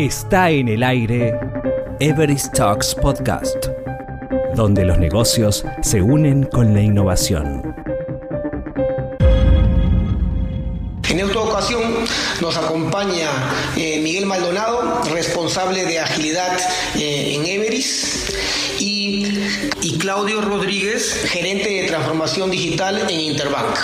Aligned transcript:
Está 0.00 0.48
en 0.48 0.68
el 0.68 0.82
aire 0.82 1.38
Everest 2.00 2.54
Talks 2.54 2.94
Podcast, 2.94 3.66
donde 4.54 4.86
los 4.86 4.96
negocios 4.96 5.62
se 5.82 6.00
unen 6.00 6.44
con 6.44 6.72
la 6.72 6.80
innovación. 6.80 7.74
En 11.06 11.20
esta 11.20 11.38
ocasión 11.38 11.82
nos 12.40 12.56
acompaña 12.56 13.28
eh, 13.76 14.00
Miguel 14.00 14.24
Maldonado, 14.24 15.02
responsable 15.12 15.84
de 15.84 15.98
agilidad 15.98 16.58
eh, 16.96 17.34
en 17.34 17.44
Everis, 17.44 18.32
y, 18.68 18.69
y 19.82 19.98
Claudio 19.98 20.40
Rodríguez, 20.40 21.24
gerente 21.28 21.68
de 21.68 21.86
transformación 21.88 22.50
digital 22.50 23.06
en 23.08 23.20
Interbank. 23.20 23.78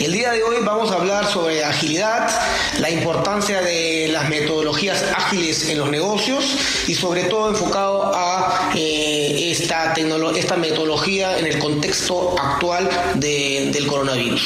El 0.00 0.12
día 0.12 0.32
de 0.32 0.42
hoy 0.42 0.56
vamos 0.62 0.90
a 0.90 0.96
hablar 0.96 1.26
sobre 1.26 1.64
agilidad, 1.64 2.30
la 2.78 2.90
importancia 2.90 3.60
de 3.60 4.08
las 4.12 4.28
metodologías 4.28 5.04
ágiles 5.14 5.68
en 5.68 5.78
los 5.78 5.90
negocios 5.90 6.56
y 6.86 6.94
sobre 6.94 7.24
todo 7.24 7.48
enfocado 7.48 8.12
a 8.14 8.70
eh, 8.74 9.09
esta, 9.30 9.94
esta 10.36 10.56
metodología 10.56 11.38
en 11.38 11.46
el 11.46 11.58
contexto 11.58 12.34
actual 12.38 12.88
del 13.14 13.86
coronavirus. 13.86 14.42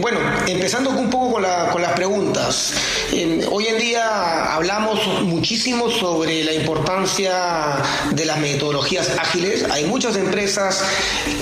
Bueno, 0.00 0.18
empezando 0.46 0.90
un 0.90 1.10
poco 1.10 1.32
con, 1.32 1.42
las 1.42 1.92
preguntas. 1.92 2.74
hoy 3.50 3.66
en 3.66 3.78
día 3.78 4.54
hablamos 4.54 5.22
muchísimo 5.22 5.90
sobre 5.90 6.44
la 6.44 6.52
importancia 6.52 7.82
de 8.10 8.24
las 8.24 8.38
metodologías 8.38 9.10
ágiles. 9.18 9.64
Hay 9.70 9.84
muchas 9.84 10.16
empresas 10.16 10.84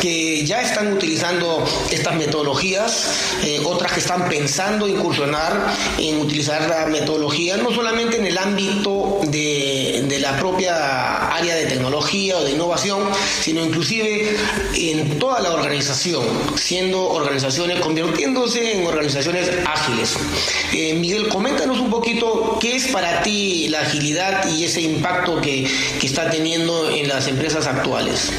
que 0.00 0.44
ya 0.44 0.60
están 0.60 0.92
utilizando 0.92 1.64
estas 1.90 2.14
metodologías 2.16 3.08
eh, 3.42 3.60
otras 3.64 3.92
que 3.92 4.00
están 4.00 4.28
pensando 4.28 4.86
incursionar 4.86 5.74
en 5.98 6.20
utilizar 6.20 6.68
la 6.68 6.86
metodología, 6.86 7.56
no 7.56 7.72
solamente 7.72 8.18
en 8.18 8.26
el 8.26 8.38
ámbito 8.38 9.20
de, 9.24 10.04
de 10.08 10.18
la 10.20 10.36
propia 10.38 11.23
área 11.34 11.54
de 11.56 11.66
tecnología 11.66 12.38
o 12.38 12.44
de 12.44 12.52
innovación, 12.52 13.08
sino 13.40 13.64
inclusive 13.64 14.36
en 14.74 15.18
toda 15.18 15.40
la 15.40 15.52
organización, 15.52 16.24
siendo 16.56 17.08
organizaciones, 17.08 17.80
convirtiéndose 17.80 18.72
en 18.72 18.86
organizaciones 18.86 19.50
ágiles. 19.66 20.16
Eh, 20.72 20.94
Miguel, 20.94 21.28
coméntanos 21.28 21.80
un 21.80 21.90
poquito 21.90 22.58
qué 22.60 22.76
es 22.76 22.88
para 22.88 23.22
ti 23.22 23.68
la 23.68 23.80
agilidad 23.80 24.48
y 24.48 24.64
ese 24.64 24.80
impacto 24.82 25.40
que, 25.40 25.66
que 26.00 26.06
está 26.06 26.30
teniendo 26.30 26.90
en 26.90 27.08
las 27.08 27.26
empresas 27.28 27.66
actuales. 27.66 28.30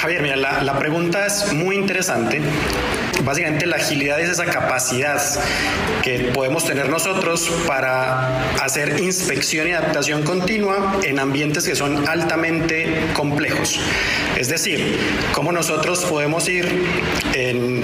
Javier, 0.00 0.22
mira, 0.22 0.36
la, 0.36 0.78
pregunta 0.78 1.26
es 1.26 1.52
muy 1.52 1.74
interesante 1.74 2.40
Básicamente 3.24 3.66
la 3.66 3.76
agilidad 3.76 4.20
es 4.20 4.28
esa 4.28 4.44
capacidad 4.46 5.20
que 6.02 6.30
podemos 6.32 6.64
tener 6.64 6.88
nosotros 6.88 7.50
para 7.66 8.54
hacer 8.62 9.00
inspección 9.00 9.66
y 9.66 9.72
adaptación 9.72 10.22
continua 10.22 11.00
en 11.02 11.18
ambientes 11.18 11.66
que 11.66 11.74
son 11.74 12.08
altamente 12.08 13.08
complejos. 13.14 13.80
Es 14.36 14.48
decir, 14.48 14.98
cómo 15.32 15.50
nosotros 15.50 16.04
podemos 16.04 16.48
ir 16.48 16.68
en 17.34 17.82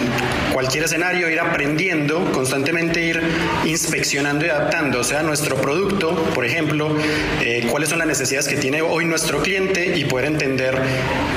cualquier 0.52 0.84
escenario, 0.84 1.28
ir 1.28 1.40
aprendiendo, 1.40 2.30
constantemente 2.32 3.04
ir 3.04 3.20
inspeccionando 3.64 4.46
y 4.46 4.50
adaptando, 4.50 5.00
o 5.00 5.04
sea, 5.04 5.24
nuestro 5.24 5.56
producto, 5.56 6.14
por 6.32 6.44
ejemplo, 6.44 6.96
eh, 7.42 7.66
cuáles 7.68 7.88
son 7.88 7.98
las 7.98 8.06
necesidades 8.06 8.46
que 8.46 8.56
tiene 8.56 8.82
hoy 8.82 9.04
nuestro 9.04 9.42
cliente 9.42 9.96
y 9.96 10.04
poder 10.04 10.26
entender 10.26 10.80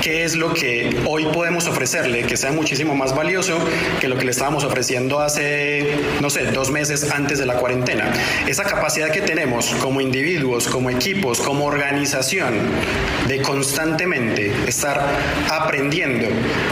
qué 0.02 0.22
es 0.22 0.36
lo 0.36 0.54
que 0.54 0.67
hoy 1.06 1.26
podemos 1.26 1.66
ofrecerle, 1.66 2.24
que 2.24 2.36
sea 2.36 2.52
muchísimo 2.52 2.94
más 2.94 3.14
valioso 3.14 3.58
que 4.00 4.08
lo 4.08 4.16
que 4.16 4.24
le 4.24 4.30
estábamos 4.30 4.64
ofreciendo 4.64 5.20
hace, 5.20 5.94
no 6.20 6.30
sé, 6.30 6.46
dos 6.46 6.70
meses 6.70 7.10
antes 7.10 7.38
de 7.38 7.46
la 7.46 7.54
cuarentena. 7.54 8.12
Esa 8.46 8.64
capacidad 8.64 9.10
que 9.10 9.20
tenemos 9.20 9.74
como 9.80 10.00
individuos, 10.00 10.68
como 10.68 10.90
equipos, 10.90 11.40
como 11.40 11.66
organización, 11.66 12.54
de 13.26 13.42
constantemente 13.42 14.52
estar 14.66 15.00
aprendiendo 15.50 16.26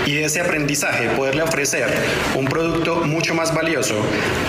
y 0.07 0.15
de 0.15 0.25
ese 0.25 0.41
aprendizaje 0.41 1.11
poderle 1.11 1.43
ofrecer 1.43 1.87
un 2.35 2.47
producto 2.47 3.05
mucho 3.05 3.35
más 3.35 3.55
valioso 3.55 3.95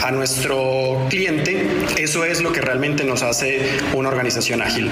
a 0.04 0.12
nuestro 0.12 1.06
cliente, 1.10 1.68
eso 1.98 2.26
es 2.26 2.42
lo 2.42 2.52
que 2.52 2.62
realmente 2.62 3.04
nos 3.04 3.24
hace 3.24 3.70
una 3.94 4.10
organización 4.10 4.62
ágil. 4.62 4.90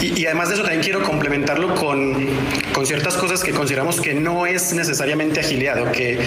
Y, 0.00 0.26
además 0.26 0.48
de 0.48 0.54
eso 0.54 0.62
también 0.62 0.82
quiero 0.82 1.02
complementarlo 1.02 1.74
con, 1.74 2.26
con, 2.72 2.86
ciertas 2.86 3.16
cosas 3.16 3.42
que 3.42 3.52
consideramos 3.52 3.85
que 3.94 4.14
no 4.14 4.46
es 4.46 4.72
necesariamente 4.72 5.40
agilidad 5.40 5.80
o 5.80 5.92
que 5.92 6.18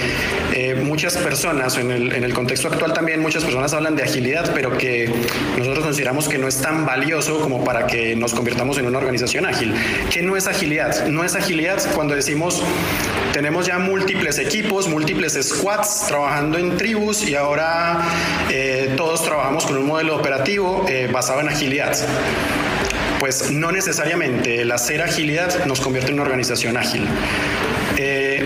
eh, 0.53 0.75
muchas 0.75 1.17
personas, 1.17 1.77
en 1.77 1.91
el, 1.91 2.13
en 2.13 2.23
el 2.23 2.33
contexto 2.33 2.69
actual 2.69 2.93
también 2.93 3.19
muchas 3.19 3.43
personas 3.43 3.73
hablan 3.73 3.95
de 3.95 4.03
agilidad, 4.03 4.51
pero 4.53 4.77
que 4.77 5.11
nosotros 5.57 5.83
consideramos 5.83 6.29
que 6.29 6.37
no 6.37 6.47
es 6.47 6.61
tan 6.61 6.85
valioso 6.85 7.41
como 7.41 7.63
para 7.63 7.85
que 7.85 8.15
nos 8.15 8.33
convirtamos 8.33 8.77
en 8.77 8.85
una 8.87 8.97
organización 8.97 9.45
ágil. 9.45 9.73
¿Qué 10.09 10.21
no 10.21 10.37
es 10.37 10.47
agilidad? 10.47 11.07
No 11.07 11.23
es 11.23 11.35
agilidad 11.35 11.83
cuando 11.93 12.15
decimos 12.15 12.63
tenemos 13.33 13.65
ya 13.65 13.77
múltiples 13.77 14.39
equipos, 14.39 14.87
múltiples 14.87 15.37
squads 15.41 16.05
trabajando 16.07 16.57
en 16.57 16.77
tribus 16.77 17.27
y 17.27 17.35
ahora 17.35 18.01
eh, 18.49 18.93
todos 18.97 19.23
trabajamos 19.23 19.65
con 19.65 19.77
un 19.77 19.85
modelo 19.85 20.15
operativo 20.15 20.85
eh, 20.87 21.09
basado 21.11 21.41
en 21.41 21.49
agilidad. 21.49 21.95
Pues 23.19 23.51
no 23.51 23.71
necesariamente 23.71 24.61
el 24.61 24.71
hacer 24.71 25.01
agilidad 25.01 25.65
nos 25.65 25.81
convierte 25.81 26.09
en 26.09 26.15
una 26.15 26.23
organización 26.23 26.77
ágil. 26.77 27.05
Eh, 27.97 28.38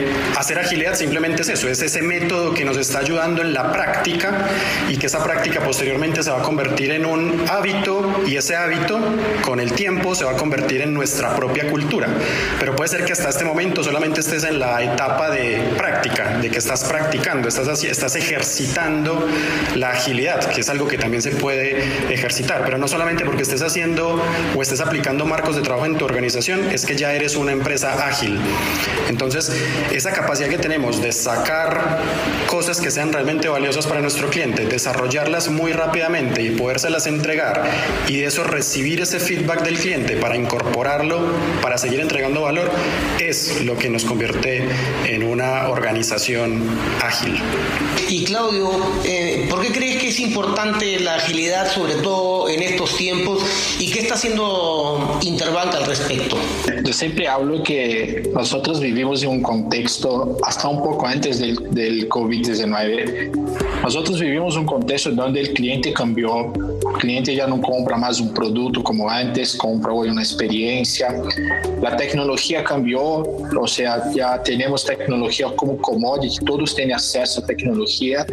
hacer 0.43 0.59
agilidad 0.59 0.93
simplemente 0.93 1.41
es 1.41 1.47
eso, 1.47 1.69
es 1.69 1.81
ese 1.81 2.01
método 2.01 2.53
que 2.53 2.65
nos 2.65 2.75
está 2.75 2.99
ayudando 2.99 3.41
en 3.41 3.53
la 3.53 3.71
práctica 3.71 4.45
y 4.89 4.97
que 4.97 5.05
esa 5.05 5.23
práctica 5.23 5.61
posteriormente 5.61 6.21
se 6.21 6.31
va 6.31 6.39
a 6.39 6.41
convertir 6.41 6.91
en 6.91 7.05
un 7.05 7.45
hábito 7.49 8.23
y 8.27 8.35
ese 8.35 8.57
hábito 8.57 8.99
con 9.41 9.61
el 9.61 9.71
tiempo 9.71 10.13
se 10.13 10.25
va 10.25 10.31
a 10.31 10.35
convertir 10.35 10.81
en 10.81 10.93
nuestra 10.93 11.33
propia 11.33 11.69
cultura. 11.69 12.09
Pero 12.59 12.75
puede 12.75 12.89
ser 12.89 13.05
que 13.05 13.13
hasta 13.13 13.29
este 13.29 13.45
momento 13.45 13.85
solamente 13.85 14.19
estés 14.19 14.43
en 14.43 14.59
la 14.59 14.83
etapa 14.83 15.29
de 15.29 15.63
práctica, 15.77 16.37
de 16.37 16.49
que 16.51 16.57
estás 16.57 16.83
practicando, 16.83 17.47
estás, 17.47 17.81
estás 17.81 18.15
ejercitando 18.17 19.25
la 19.75 19.91
agilidad, 19.91 20.43
que 20.51 20.59
es 20.59 20.67
algo 20.67 20.89
que 20.89 20.97
también 20.97 21.21
se 21.21 21.31
puede 21.31 21.85
ejercitar, 22.13 22.65
pero 22.65 22.77
no 22.77 22.89
solamente 22.89 23.23
porque 23.23 23.43
estés 23.43 23.61
haciendo 23.61 24.21
o 24.53 24.61
estés 24.61 24.81
aplicando 24.81 25.25
marcos 25.25 25.55
de 25.55 25.61
trabajo 25.61 25.85
en 25.85 25.97
tu 25.97 26.03
organización, 26.03 26.69
es 26.69 26.85
que 26.85 26.97
ya 26.97 27.13
eres 27.13 27.37
una 27.37 27.53
empresa 27.53 28.05
ágil. 28.05 28.41
Entonces, 29.07 29.49
esa 29.93 30.11
capacidad 30.11 30.32
que 30.39 30.57
tenemos 30.57 30.99
de 30.99 31.11
sacar 31.11 31.99
cosas 32.47 32.81
que 32.81 32.89
sean 32.89 33.13
realmente 33.13 33.47
valiosas 33.49 33.85
para 33.85 34.01
nuestro 34.01 34.29
cliente, 34.31 34.65
desarrollarlas 34.65 35.49
muy 35.49 35.73
rápidamente 35.73 36.41
y 36.41 36.49
podérselas 36.51 37.05
entregar 37.05 37.63
y 38.07 38.17
de 38.17 38.25
eso 38.25 38.43
recibir 38.43 39.01
ese 39.01 39.19
feedback 39.19 39.61
del 39.63 39.77
cliente 39.77 40.17
para 40.17 40.35
incorporarlo, 40.35 41.19
para 41.61 41.77
seguir 41.77 41.99
entregando 41.99 42.41
valor, 42.41 42.71
es 43.19 43.63
lo 43.63 43.77
que 43.77 43.89
nos 43.89 44.05
convierte 44.05 44.63
en 45.05 45.23
una 45.23 45.67
organización 45.69 46.63
ágil. 47.01 47.39
Y 48.09 48.23
Claudio, 48.25 48.71
eh, 49.05 49.45
¿por 49.49 49.61
qué 49.61 49.71
crees 49.71 50.01
que 50.01 50.11
es 50.13 50.19
importante 50.19 50.99
la 50.99 51.15
agilidad, 51.15 51.67
sobre 51.71 51.95
todo 51.95 52.47
en 52.47 52.61
estos 52.61 52.95
tiempos, 52.97 53.41
y 53.79 53.89
qué 53.91 54.01
está 54.01 54.13
haciendo 54.13 55.19
Interbank 55.23 55.73
al 55.73 55.85
respecto? 55.85 56.37
Yo 56.83 56.93
siempre 56.93 57.27
hablo 57.27 57.63
que 57.63 58.29
nosotros 58.31 58.79
vivimos 58.79 59.23
en 59.23 59.29
un 59.29 59.41
contexto, 59.41 60.37
hasta 60.43 60.67
un 60.67 60.83
poco 60.83 61.07
antes 61.07 61.39
del, 61.39 61.55
del 61.71 62.07
COVID-19, 62.09 63.31
nosotros 63.83 64.19
vivimos 64.19 64.55
un 64.55 64.65
contexto 64.65 65.09
donde 65.11 65.41
el 65.41 65.53
cliente 65.53 65.91
cambió, 65.91 66.53
el 66.53 66.99
cliente 66.99 67.35
ya 67.35 67.47
no 67.47 67.59
compra 67.59 67.97
más 67.97 68.19
un 68.19 68.33
producto 68.33 68.83
como 68.83 69.09
antes, 69.09 69.55
compra 69.55 69.91
hoy 69.91 70.09
una 70.09 70.21
experiencia, 70.21 71.13
la 71.81 71.97
tecnología 71.97 72.63
cambió, 72.63 73.01
o 73.01 73.67
sea, 73.67 74.11
ya 74.13 74.41
tenemos 74.43 74.85
tecnología 74.85 75.47
como 75.55 75.77
commodity, 75.77 76.45
todos 76.45 76.75
tienen 76.75 76.95
acceso 76.95 77.41
a 77.41 77.45
tecnología 77.45 78.25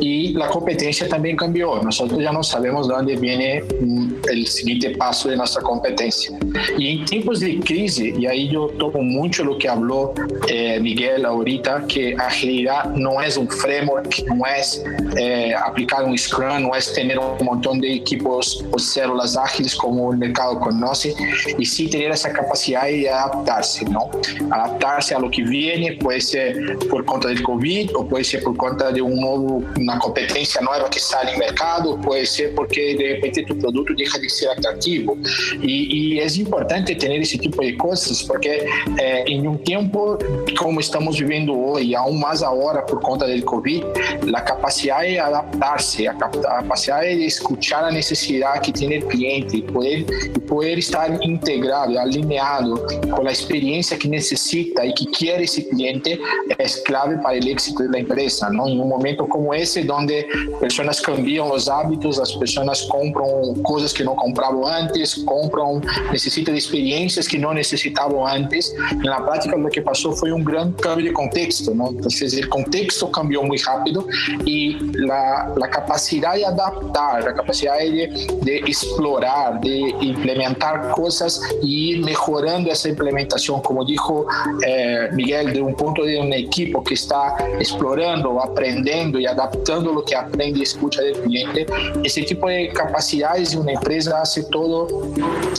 y 0.00 0.32
la 0.32 0.48
competencia 0.48 1.08
también 1.08 1.15
cambió, 1.36 1.82
nosotros 1.82 2.20
ya 2.20 2.32
no 2.32 2.42
sabemos 2.42 2.88
de 2.88 2.94
dónde 2.94 3.16
viene 3.16 3.62
mm, 3.80 4.15
el 4.30 4.46
siguiente 4.46 4.90
paso 4.90 5.28
de 5.28 5.36
nuestra 5.36 5.62
competencia. 5.62 6.38
Y 6.78 6.98
en 6.98 7.04
tiempos 7.04 7.40
de 7.40 7.58
crisis, 7.60 8.14
y 8.18 8.26
ahí 8.26 8.48
yo 8.48 8.68
tomo 8.78 9.02
mucho 9.02 9.44
lo 9.44 9.58
que 9.58 9.68
habló 9.68 10.14
eh, 10.48 10.78
Miguel 10.80 11.24
ahorita, 11.24 11.84
que 11.86 12.14
agilidad 12.18 12.86
no 12.94 13.20
es 13.20 13.36
un 13.36 13.48
framework, 13.48 14.24
no 14.26 14.44
es 14.46 14.82
eh, 15.16 15.54
aplicar 15.54 16.04
un 16.04 16.16
Scrum, 16.16 16.62
no 16.62 16.74
es 16.74 16.92
tener 16.92 17.18
un 17.18 17.44
montón 17.44 17.80
de 17.80 17.94
equipos 17.94 18.64
o 18.72 18.78
células 18.78 19.36
ágiles 19.36 19.74
como 19.74 20.12
el 20.12 20.18
mercado 20.18 20.58
conoce, 20.60 21.14
y 21.58 21.64
sí 21.64 21.88
tener 21.88 22.10
esa 22.10 22.32
capacidad 22.32 22.84
de 22.84 23.08
adaptarse, 23.08 23.84
¿no? 23.86 24.10
Adaptarse 24.50 25.14
a 25.14 25.18
lo 25.18 25.30
que 25.30 25.42
viene, 25.42 25.92
puede 25.92 26.20
ser 26.20 26.78
por 26.90 27.04
cuenta 27.04 27.28
del 27.28 27.42
COVID 27.42 27.96
o 27.96 28.06
puede 28.06 28.24
ser 28.24 28.42
por 28.42 28.56
cuenta 28.56 28.90
de 28.90 29.02
un 29.02 29.20
nuevo, 29.20 29.62
una 29.78 29.98
competencia 29.98 30.60
nueva 30.60 30.88
que 30.90 30.98
sale 30.98 31.32
en 31.32 31.38
mercado, 31.38 32.00
puede 32.00 32.26
ser 32.26 32.54
porque 32.54 32.96
de 32.96 33.14
repente 33.14 33.44
tu 33.44 33.58
producto 33.58 33.94
deja 33.96 34.15
de 34.18 34.28
ser 34.28 34.50
atractivo. 34.50 35.16
Y, 35.62 36.14
y 36.14 36.20
es 36.20 36.36
importante 36.36 36.94
tener 36.94 37.22
ese 37.22 37.38
tipo 37.38 37.62
de 37.62 37.76
cosas 37.76 38.22
porque 38.24 38.66
eh, 39.00 39.24
en 39.26 39.46
un 39.46 39.58
tiempo 39.62 40.18
como 40.58 40.80
estamos 40.80 41.18
viviendo 41.18 41.52
hoy, 41.54 41.94
aún 41.94 42.20
más 42.20 42.42
ahora 42.42 42.84
por 42.84 43.00
conta 43.00 43.26
del 43.26 43.44
COVID, 43.44 43.82
la 44.24 44.44
capacidad 44.44 44.66
capacidad 44.66 45.00
de 45.02 45.20
adaptarse, 45.20 46.08
a 46.08 46.16
capacidad 46.16 47.00
de 47.02 47.26
escuchar 47.26 47.84
la 47.84 47.90
necesidad 47.92 48.60
que 48.60 48.72
tiene 48.72 48.96
el 48.96 49.04
cliente 49.06 49.58
y 49.58 49.62
poder, 49.62 50.04
poder 50.48 50.78
estar 50.78 51.18
integrado, 51.22 51.98
alineado 51.98 52.84
con 53.14 53.24
la 53.24 53.30
experiencia 53.30 53.96
que 53.96 54.08
necesita 54.08 54.84
y 54.84 54.92
que 54.94 55.06
quiere 55.06 55.44
ese 55.44 55.68
cliente 55.68 56.18
es 56.58 56.78
clave 56.78 57.16
para 57.18 57.36
el 57.36 57.48
éxito 57.48 57.84
de 57.84 57.90
la 57.90 57.98
empresa. 57.98 58.50
¿no? 58.50 58.66
En 58.66 58.80
un 58.80 58.88
momento 58.88 59.26
como 59.28 59.54
ese, 59.54 59.84
donde 59.84 60.26
personas 60.60 61.00
cambian 61.00 61.48
los 61.48 61.68
hábitos, 61.68 62.18
las 62.18 62.32
personas 62.32 62.86
compran 62.90 63.62
cosas 63.62 63.94
que 63.94 64.02
no 64.06 64.14
compraban 64.14 64.86
antes, 64.86 65.22
compran, 65.24 65.82
necesitan 66.12 66.54
experiencias 66.54 67.28
que 67.28 67.38
no 67.38 67.52
necesitaban 67.52 68.42
antes. 68.42 68.74
En 68.90 69.10
la 69.14 69.24
práctica 69.26 69.56
lo 69.56 69.68
que 69.68 69.82
pasó 69.82 70.12
fue 70.12 70.30
un 70.32 70.44
gran 70.44 70.72
cambio 70.72 71.06
de 71.06 71.12
contexto. 71.12 71.74
¿no? 71.74 71.88
Entonces 71.88 72.32
el 72.34 72.48
contexto 72.48 73.10
cambió 73.10 73.42
muy 73.42 73.58
rápido 73.58 74.06
y 74.44 74.76
la, 74.94 75.52
la 75.56 75.68
capacidad 75.68 76.34
de 76.34 76.44
adaptar, 76.46 77.24
la 77.24 77.34
capacidad 77.34 77.78
de, 77.78 78.08
de 78.42 78.56
explorar, 78.58 79.60
de 79.60 79.78
implementar 80.00 80.90
cosas 80.92 81.40
y 81.62 81.90
ir 81.90 82.04
mejorando 82.04 82.70
esa 82.70 82.88
implementación, 82.88 83.60
como 83.60 83.84
dijo 83.84 84.26
eh, 84.66 85.08
Miguel, 85.12 85.52
de 85.52 85.60
un 85.60 85.74
punto 85.74 86.04
de 86.04 86.20
un 86.20 86.32
equipo 86.32 86.82
que 86.82 86.94
está 86.94 87.36
explorando, 87.58 88.40
aprendiendo 88.40 89.18
y 89.18 89.26
adaptando 89.26 89.92
lo 89.92 90.04
que 90.04 90.14
aprende 90.14 90.60
y 90.60 90.62
escucha 90.62 91.02
del 91.02 91.16
cliente, 91.22 91.66
ese 92.04 92.22
tipo 92.22 92.48
de 92.48 92.68
capacidades 92.68 93.50
de 93.52 93.58
una 93.58 93.72
empresa 93.72 93.95
hace 94.04 94.42
todo 94.44 94.88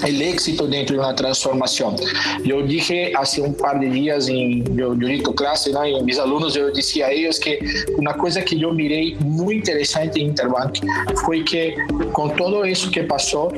el 0.06 0.22
éxito 0.22 0.68
dentro 0.68 0.96
de 0.96 1.00
una 1.02 1.16
transformación. 1.16 1.96
Yo 2.44 2.62
dije 2.62 3.12
hace 3.18 3.42
un 3.42 3.54
par 3.54 3.80
de 3.80 3.90
días 3.90 4.28
en 4.30 4.64
yo, 4.76 4.94
yo 4.96 5.08
clase, 5.34 5.72
¿no? 5.72 5.86
y 5.86 6.04
mis 6.04 6.20
alumnos, 6.20 6.54
yo 6.54 6.68
decía 6.68 7.08
a 7.08 7.12
ellos 7.12 7.40
que 7.40 7.60
una 7.98 8.14
cosa 8.14 8.44
que 8.44 8.58
yo 8.58 8.72
miré 8.72 9.16
muy 9.20 9.56
interesante 9.56 10.20
en 10.20 10.28
Interbank 10.28 10.78
fue 11.26 11.44
que 11.44 11.76
con 12.14 12.36
todo 12.36 12.64
eso 12.64 12.90
que 12.92 13.04
pasó, 13.04 13.50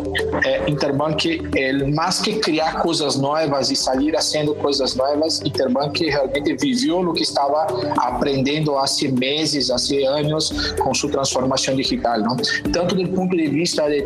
eh, 0.46 0.62
Interbank, 0.68 1.26
el 1.56 1.94
más 1.94 2.22
que 2.22 2.40
crear 2.40 2.82
cosas 2.82 3.18
nuevas 3.18 3.72
y 3.72 3.76
salir 3.76 4.16
haciendo 4.16 4.56
cosas 4.56 4.96
nuevas, 4.96 5.42
Interbank 5.44 5.98
realmente 5.98 6.54
vivió 6.54 7.04
lo 7.04 7.14
que 7.14 7.24
estaba 7.24 7.68
aprendiendo 8.02 8.80
hace 8.80 9.12
meses, 9.12 9.70
hace 9.72 10.08
años 10.08 10.54
con 10.84 10.94
su 10.96 11.10
transformación 11.10 11.78
digital. 11.78 12.24
Tanto 12.72 12.96
el 12.96 13.10
punto 13.10 13.36
de 13.36 13.48
vista 13.48 13.88
de 13.88 14.04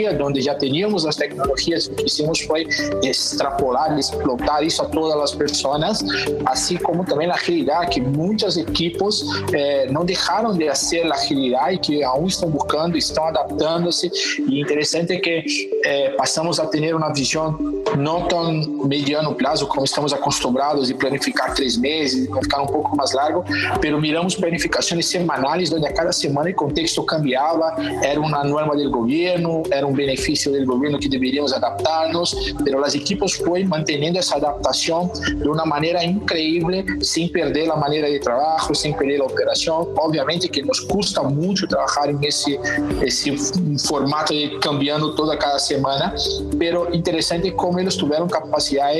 tecnología, 0.00 0.12
donde 0.12 0.42
ya 0.42 0.56
teníamos 0.56 1.04
las 1.04 1.16
tecnologías, 1.16 1.88
lo 1.88 1.96
que 1.96 2.04
hicimos 2.04 2.42
fue 2.46 2.66
extrapolar, 3.02 3.96
explotar 3.96 4.62
eso 4.62 4.84
a 4.84 4.90
todas 4.90 5.18
las 5.18 5.32
personas, 5.32 6.04
así 6.46 6.76
como 6.76 7.04
también 7.04 7.28
la 7.28 7.36
agilidad, 7.36 7.88
que 7.88 8.00
muchos 8.00 8.56
equipos 8.56 9.24
eh, 9.52 9.86
no 9.90 10.04
dejaron 10.04 10.58
de 10.58 10.68
hacer 10.68 11.06
la 11.06 11.14
agilidad 11.14 11.70
y 11.70 11.78
que 11.78 12.04
aún 12.04 12.28
están 12.28 12.52
buscando, 12.52 12.96
están 12.96 13.36
adaptándose. 13.36 14.10
Y 14.48 14.60
interesante 14.60 15.20
que 15.20 15.44
eh, 15.84 16.14
pasamos 16.16 16.58
a 16.58 16.68
tener 16.70 16.94
una 16.94 17.10
visión 17.10 17.82
no 17.96 18.26
tan 18.28 18.88
mediano 18.88 19.36
plazo 19.36 19.68
como 19.68 19.84
estamos 19.84 20.12
acostumbrados 20.12 20.88
de 20.88 20.94
planificar 20.94 21.54
tres 21.54 21.78
meses, 21.78 22.28
planificar 22.28 22.60
un 22.60 22.68
poco 22.68 22.96
más 22.96 23.14
largo, 23.14 23.44
pero 23.80 23.98
miramos 23.98 24.36
planificaciones 24.36 25.06
semanales 25.06 25.70
donde 25.70 25.88
a 25.88 25.92
cada 25.92 26.12
semana 26.12 26.48
el 26.48 26.54
contexto 26.54 27.04
cambiaba, 27.04 27.76
era 28.02 28.20
una 28.20 28.44
norma 28.44 28.74
del 28.74 28.90
gobierno, 28.90 29.62
era 29.70 29.86
un 29.90 29.96
beneficio 29.96 30.52
del 30.52 30.66
gobierno 30.66 30.98
que 30.98 31.08
deberíamos 31.08 31.52
adaptarnos, 31.52 32.54
pero 32.64 32.80
los 32.80 32.94
equipos 32.94 33.36
fue 33.36 33.64
manteniendo 33.64 34.20
esa 34.20 34.36
adaptación 34.36 35.10
de 35.36 35.48
una 35.48 35.64
manera 35.64 36.02
increíble, 36.04 36.84
sin 37.00 37.30
perder 37.30 37.68
la 37.68 37.76
manera 37.76 38.08
de 38.08 38.18
trabajo, 38.18 38.74
sin 38.74 38.94
perder 38.96 39.18
la 39.18 39.26
operación. 39.26 39.88
Obviamente 39.96 40.48
que 40.48 40.62
nos 40.62 40.80
cuesta 40.82 41.22
mucho 41.22 41.66
trabajar 41.66 42.10
en 42.10 42.22
ese, 42.22 42.58
ese 43.02 43.36
formato 43.78 44.34
de 44.34 44.58
cambiando 44.60 45.14
toda 45.14 45.38
cada 45.38 45.58
semana, 45.58 46.14
pero 46.58 46.92
interesante 46.92 47.54
cómo 47.54 47.78
ellos 47.78 47.96
tuvieron 47.96 48.28
capacidad 48.28 48.90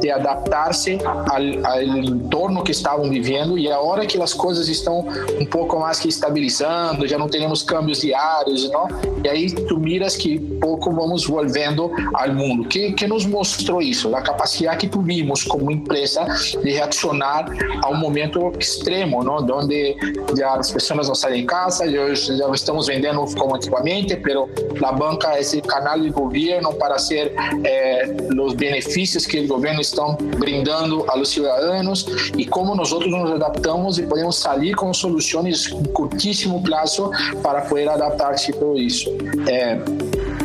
de 0.00 0.12
adaptarse 0.12 0.98
al 1.32 2.06
entorno 2.06 2.62
que 2.62 2.72
estaban 2.72 3.10
viviendo 3.10 3.56
y 3.56 3.68
ahora 3.68 4.06
que 4.06 4.18
las 4.18 4.34
cosas 4.34 4.68
están 4.68 4.94
un 4.94 5.46
poco 5.50 5.78
más 5.78 6.00
que 6.00 6.08
estabilizando, 6.08 7.04
ya 7.04 7.18
no 7.18 7.28
tenemos 7.28 7.64
cambios 7.64 8.00
diarios, 8.00 8.70
¿no? 8.72 8.88
Y 9.22 9.28
ahí 9.28 9.54
tú 9.68 9.78
miras 9.78 10.16
que 10.16 10.35
poco 10.38 10.90
vamos 10.90 11.26
volviendo 11.28 11.90
al 12.14 12.34
mundo. 12.34 12.68
¿Qué, 12.68 12.94
qué 12.94 13.08
nos 13.08 13.26
mostró 13.26 13.80
eso? 13.80 14.10
La 14.10 14.22
capacidad 14.22 14.76
que 14.76 14.88
tuvimos 14.88 15.44
como 15.44 15.70
empresa 15.70 16.26
de 16.62 16.76
reaccionar 16.76 17.50
a 17.82 17.88
un 17.88 18.00
momento 18.00 18.48
extremo, 18.54 19.22
¿no? 19.22 19.40
Donde 19.42 19.96
ya 20.34 20.56
las 20.56 20.72
personas 20.72 21.08
no 21.08 21.14
salen 21.14 21.40
de 21.40 21.46
casa, 21.46 21.86
ya, 21.86 22.12
ya 22.12 22.46
no 22.46 22.54
estamos 22.54 22.86
vendiendo 22.86 23.24
como 23.36 23.54
antiguamente, 23.54 24.16
pero 24.16 24.48
la 24.80 24.92
banca 24.92 25.38
es 25.38 25.54
el 25.54 25.62
canal 25.62 26.02
del 26.02 26.12
gobierno 26.12 26.70
para 26.72 26.96
hacer 26.96 27.34
eh, 27.64 28.16
los 28.30 28.56
beneficios 28.56 29.26
que 29.26 29.40
el 29.40 29.48
gobierno 29.48 29.80
está 29.80 30.02
brindando 30.38 31.04
a 31.10 31.16
los 31.16 31.30
ciudadanos 31.30 32.08
y 32.36 32.46
cómo 32.46 32.74
nosotros 32.74 33.08
nos 33.08 33.30
adaptamos 33.32 33.98
y 33.98 34.02
podemos 34.02 34.36
salir 34.36 34.76
con 34.76 34.94
soluciones 34.94 35.70
en 35.70 35.84
cortísimo 35.92 36.62
plazo 36.62 37.10
para 37.42 37.64
poder 37.64 37.88
adaptarse 37.88 38.52
a 38.52 38.58
todo 38.58 38.76
eso. 38.76 39.10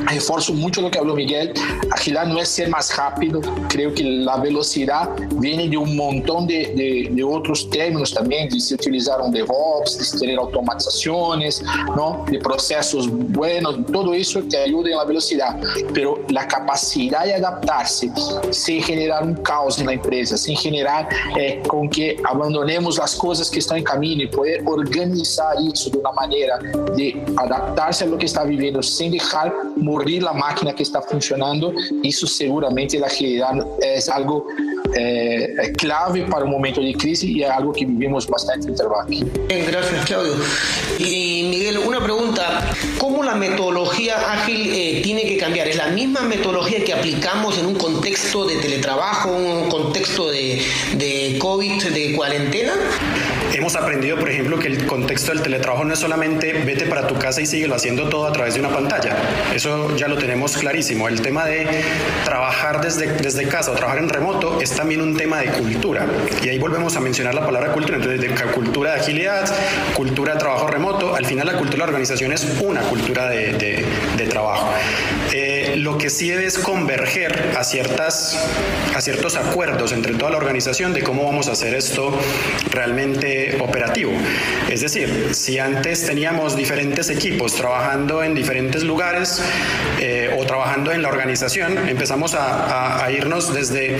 Reforço 0.08 0.54
muito 0.54 0.82
lo 0.82 0.90
que 0.90 0.98
falou 0.98 1.16
Miguel. 1.16 1.54
Agilidad 1.92 2.26
no 2.26 2.40
es 2.40 2.50
ser 2.50 2.70
más 2.70 2.96
rápido. 2.96 3.42
Creo 3.70 3.94
que 3.94 4.04
la 4.04 4.38
velocidad 4.38 5.10
viene 5.36 5.68
de 5.70 5.78
un 5.78 5.96
montón 5.96 6.48
de, 6.48 6.68
de, 6.76 7.10
de 7.12 7.24
otros 7.24 7.70
términos 7.70 8.14
también, 8.14 8.50
de 8.50 8.60
se 8.60 8.76
utilizar 8.76 9.22
un 9.22 9.32
DevOps, 9.32 10.12
de 10.12 10.20
tener 10.20 10.40
automatizaciones, 10.40 11.64
¿no? 11.96 12.26
de 12.30 12.40
procesos 12.40 13.10
buenos. 13.10 13.86
Todo 13.92 14.14
eso 14.14 14.42
te 14.50 14.58
ayuda 14.58 14.90
en 14.90 14.98
la 14.98 15.06
velocidad. 15.06 15.60
Pero 15.94 16.20
la 16.30 16.48
capacidad 16.48 17.26
de 17.26 17.36
adaptarse 17.36 18.12
sin 18.52 18.82
generar 18.82 19.24
un 19.24 19.36
caos 19.36 19.80
en 19.80 19.88
la 19.88 19.94
empresa, 19.94 20.38
sin 20.38 20.56
generar 20.56 21.08
eh, 21.38 21.62
con 21.68 21.90
que 21.90 22.18
abandonemos 22.24 22.98
las 22.98 23.16
cosas 23.16 23.50
que 23.50 23.60
están 23.60 23.78
en 23.78 23.84
camino 23.84 24.24
y 24.24 24.28
poder 24.28 24.64
organizar 24.66 25.56
eso 25.72 25.90
de 25.90 25.98
una 25.98 26.12
manera 26.12 26.58
de 26.96 27.24
adaptarse 27.38 28.04
a 28.04 28.08
lo 28.08 28.18
que 28.18 28.26
está 28.26 28.44
viviendo 28.44 28.82
sin 28.82 29.12
dejar 29.12 29.54
morir 29.92 30.24
la 30.24 30.34
máquina 30.34 30.74
que 30.74 30.84
está 30.84 31.02
funcionando, 31.02 31.74
isso 32.04 32.26
seguramente 32.26 32.98
la 32.98 33.08
agilidad 33.08 33.54
es 33.82 34.08
algo 34.08 34.48
eh, 34.96 35.74
clave 35.78 36.24
para 36.24 36.44
un 36.46 36.52
momento 36.52 36.82
de 36.82 36.94
crisis 36.94 37.30
y 37.30 37.44
es 37.44 37.50
algo 37.50 37.72
que 37.72 37.86
vivimos 37.86 38.28
bastante 38.28 38.68
en. 38.70 39.66
Gracias, 39.72 40.06
Claudio. 40.06 40.34
Y 41.00 41.48
Miguel, 41.50 41.78
una 41.80 42.02
pregunta. 42.02 42.44
¿Cómo 42.98 43.24
la 43.24 43.36
metodología 43.36 44.16
ágil 44.34 44.70
eh, 44.74 45.02
tiene 45.04 45.24
que 45.24 45.38
cambiar? 45.38 45.68
¿Es 45.68 45.78
la 45.78 45.88
misma 45.88 46.22
metodología 46.22 46.84
que 46.84 46.94
aplicamos 46.94 47.58
en 47.58 47.66
un 47.66 47.76
contexto 47.76 48.46
de 48.46 48.56
teletrabajo, 48.58 49.32
un 49.32 49.70
contexto 49.70 50.30
de 50.30 51.38
COVID, 51.40 51.84
de 51.84 52.16
cuarentena? 52.16 52.74
Hemos 53.62 53.76
aprendido, 53.76 54.18
por 54.18 54.28
ejemplo, 54.28 54.58
que 54.58 54.70
el 54.70 54.88
contexto 54.88 55.34
del 55.34 55.44
teletrabajo 55.44 55.86
no 55.86 55.94
es 55.94 56.00
solamente 56.00 56.52
vete 56.52 56.88
para 56.88 57.06
tu 57.06 57.14
casa 57.20 57.42
y 57.42 57.46
síguelo 57.46 57.76
haciendo 57.76 58.10
todo 58.10 58.26
a 58.26 58.32
través 58.32 58.56
de 58.56 58.60
una 58.60 58.70
pantalla. 58.70 59.16
Eso 59.54 59.96
ya 59.96 60.08
lo 60.08 60.18
tenemos 60.18 60.58
clarísimo. 60.58 61.08
El 61.08 61.22
tema 61.22 61.46
de 61.46 61.68
trabajar 62.26 62.82
desde, 62.82 63.06
desde 63.18 63.48
casa 63.48 63.70
o 63.70 63.76
trabajar 63.76 64.00
en 64.00 64.10
remoto 64.10 64.60
es 64.60 64.72
también 64.72 65.00
un 65.00 65.16
tema 65.16 65.42
de 65.42 65.52
cultura. 65.52 66.08
Y 66.44 66.50
ahí 66.50 66.58
volvemos 66.58 66.96
a 66.96 67.02
mencionar 67.02 67.36
la 67.36 67.46
palabra 67.46 67.72
cultura. 67.72 67.98
Entonces, 67.98 68.20
de 68.20 68.30
cultura 68.52 68.96
de 68.96 69.00
agilidad, 69.00 69.48
cultura 69.94 70.34
de 70.34 70.40
trabajo 70.40 70.66
remoto. 70.66 71.16
Al 71.16 71.28
final, 71.28 71.46
la 71.46 71.54
cultura 71.54 71.74
de 71.74 71.78
la 71.78 71.86
organización 71.86 72.34
es 72.34 72.44
una 72.64 72.82
cultura 72.82 73.30
de, 73.30 73.86
de, 74.18 74.26
trabajo. 74.26 74.72
Lo 75.82 75.98
que 75.98 76.12
sí 76.12 76.32
es 76.32 76.60
converger 76.60 77.56
a, 77.58 77.64
ciertas, 77.64 78.38
a 78.96 79.02
ciertos 79.02 79.36
acuerdos 79.36 79.92
entre 79.92 80.14
toda 80.14 80.30
la 80.30 80.38
organización 80.38 80.94
de 80.94 81.02
cómo 81.02 81.26
vamos 81.26 81.48
a 81.48 81.54
hacer 81.54 81.74
esto 81.74 82.16
realmente 82.70 83.58
operativo. 83.60 84.12
Es 84.70 84.82
decir, 84.82 85.30
si 85.34 85.58
antes 85.58 86.06
teníamos 86.06 86.56
diferentes 86.56 87.10
equipos 87.10 87.56
trabajando 87.56 88.24
en 88.24 88.36
diferentes 88.36 88.84
lugares 88.84 89.44
eh, 90.00 90.36
o 90.38 90.46
trabajando 90.46 90.92
en 90.92 91.02
la 91.02 91.10
organización, 91.10 91.90
empezamos 91.90 92.36
a, 92.36 93.10
irnos 93.12 93.54
desde, 93.54 93.98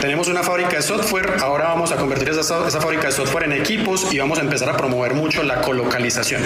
tenemos 0.00 0.28
una 0.28 0.42
fábrica 0.42 0.76
de 0.76 0.82
software, 0.82 1.38
ahora 1.40 1.66
vamos 1.66 1.90
a 1.90 1.96
convertir 1.96 2.30
esa, 2.30 2.66
esa 2.66 2.80
fábrica 2.80 3.08
de 3.08 3.12
software 3.12 3.44
en 3.44 3.52
equipos 3.52 4.12
y 4.12 4.18
vamos 4.18 4.38
a 4.38 4.42
empezar 4.42 4.70
a 4.70 4.76
promover 4.76 5.14
mucho 5.14 5.42
la 5.42 5.60
colocalización. 5.60 6.42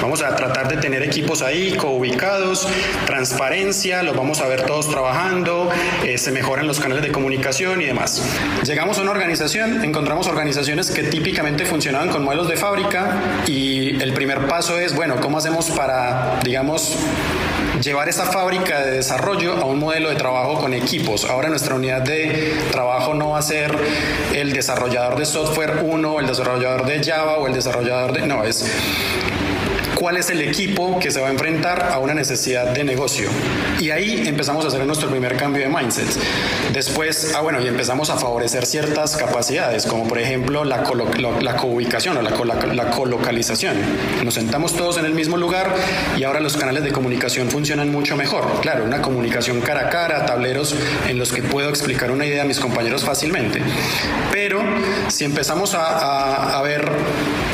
Vamos 0.00 0.22
a 0.22 0.36
tratar 0.36 0.68
de 0.68 0.76
tener 0.76 1.02
equipos 1.02 1.42
ahí 1.42 1.74
co-ubicados, 1.76 2.68
transparencia, 3.06 4.02
los 4.02 4.19
vamos 4.20 4.42
a 4.42 4.48
ver 4.48 4.66
todos 4.66 4.88
trabajando, 4.90 5.70
eh, 6.04 6.18
se 6.18 6.30
mejoran 6.30 6.66
los 6.66 6.78
canales 6.78 7.02
de 7.02 7.10
comunicación 7.10 7.80
y 7.80 7.86
demás. 7.86 8.22
Llegamos 8.64 8.98
a 8.98 9.02
una 9.02 9.12
organización, 9.12 9.82
encontramos 9.82 10.26
organizaciones 10.26 10.90
que 10.90 11.04
típicamente 11.04 11.64
funcionaban 11.64 12.10
con 12.10 12.22
modelos 12.22 12.46
de 12.46 12.58
fábrica 12.58 13.42
y 13.46 14.00
el 14.02 14.12
primer 14.12 14.46
paso 14.46 14.78
es, 14.78 14.94
bueno, 14.94 15.16
¿cómo 15.20 15.38
hacemos 15.38 15.70
para, 15.70 16.38
digamos, 16.44 16.98
llevar 17.82 18.10
esa 18.10 18.26
fábrica 18.26 18.80
de 18.80 18.90
desarrollo 18.92 19.56
a 19.56 19.64
un 19.64 19.78
modelo 19.78 20.10
de 20.10 20.16
trabajo 20.16 20.58
con 20.60 20.74
equipos. 20.74 21.24
Ahora 21.24 21.48
nuestra 21.48 21.74
unidad 21.74 22.02
de 22.02 22.54
trabajo 22.70 23.14
no 23.14 23.30
va 23.30 23.38
a 23.38 23.42
ser 23.42 23.74
el 24.34 24.52
desarrollador 24.52 25.18
de 25.18 25.24
software 25.24 25.78
1, 25.82 26.20
el 26.20 26.26
desarrollador 26.26 26.84
de 26.84 27.02
Java 27.02 27.38
o 27.38 27.46
el 27.46 27.54
desarrollador 27.54 28.12
de... 28.12 28.26
No, 28.26 28.44
es 28.44 28.66
cuál 30.00 30.16
es 30.16 30.30
el 30.30 30.40
equipo 30.40 30.98
que 30.98 31.10
se 31.10 31.20
va 31.20 31.28
a 31.28 31.30
enfrentar 31.30 31.90
a 31.92 31.98
una 31.98 32.14
necesidad 32.14 32.72
de 32.72 32.84
negocio. 32.84 33.28
Y 33.78 33.90
ahí 33.90 34.26
empezamos 34.26 34.64
a 34.64 34.68
hacer 34.68 34.86
nuestro 34.86 35.10
primer 35.10 35.36
cambio 35.36 35.62
de 35.62 35.68
mindset. 35.68 36.08
Después, 36.72 37.34
ah, 37.36 37.42
bueno, 37.42 37.60
y 37.60 37.68
empezamos 37.68 38.08
a 38.08 38.16
favorecer 38.16 38.64
ciertas 38.64 39.18
capacidades, 39.18 39.84
como 39.84 40.08
por 40.08 40.18
ejemplo 40.18 40.64
la, 40.64 40.84
la 41.42 41.56
co-ubicación 41.56 42.16
o 42.16 42.22
la, 42.22 42.30
la 42.30 42.90
colocalización. 42.90 43.76
Nos 44.24 44.32
sentamos 44.32 44.74
todos 44.74 44.96
en 44.96 45.04
el 45.04 45.12
mismo 45.12 45.36
lugar 45.36 45.74
y 46.16 46.24
ahora 46.24 46.40
los 46.40 46.56
canales 46.56 46.82
de 46.82 46.92
comunicación 46.92 47.50
funcionan 47.50 47.92
mucho 47.92 48.16
mejor. 48.16 48.62
Claro, 48.62 48.84
una 48.84 49.02
comunicación 49.02 49.60
cara 49.60 49.88
a 49.88 49.90
cara, 49.90 50.24
tableros 50.24 50.74
en 51.08 51.18
los 51.18 51.30
que 51.30 51.42
puedo 51.42 51.68
explicar 51.68 52.10
una 52.10 52.24
idea 52.24 52.44
a 52.44 52.46
mis 52.46 52.58
compañeros 52.58 53.04
fácilmente. 53.04 53.60
Pero 54.32 54.62
si 55.08 55.24
empezamos 55.24 55.74
a, 55.74 56.58
a 56.58 56.62
ver 56.62 56.90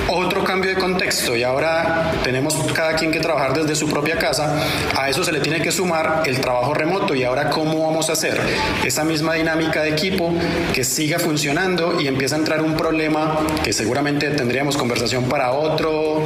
otro 0.09 0.45
cambio 0.45 0.71
de 0.71 0.77
contexto 0.77 1.37
y 1.37 1.43
ahora 1.43 2.13
tenemos 2.23 2.55
cada 2.73 2.95
quien 2.95 3.11
que 3.11 3.21
trabajar 3.21 3.55
desde 3.55 3.75
su 3.75 3.89
propia 3.89 4.17
casa, 4.17 4.57
a 4.97 5.09
eso 5.09 5.25
se 5.25 5.33
le 5.33 5.41
tiene 5.41 5.61
que 5.61 5.73
sumar 5.73 6.23
el 6.27 6.41
trabajo 6.41 6.75
remoto 6.75 7.15
y 7.15 7.25
ahora 7.25 7.51
cómo 7.51 7.87
vamos 7.87 8.09
a 8.11 8.13
hacer 8.13 8.39
esa 8.85 9.05
misma 9.05 9.35
dinámica 9.35 9.83
de 9.83 9.91
equipo 9.91 10.33
que 10.73 10.85
siga 10.85 11.19
funcionando 11.19 12.01
y 12.01 12.07
empieza 12.07 12.37
a 12.37 12.39
entrar 12.39 12.63
un 12.63 12.77
problema 12.77 13.39
que 13.65 13.73
seguramente 13.73 14.31
tendríamos 14.31 14.77
conversación 14.77 15.25
para 15.25 15.53
otro, 15.53 16.23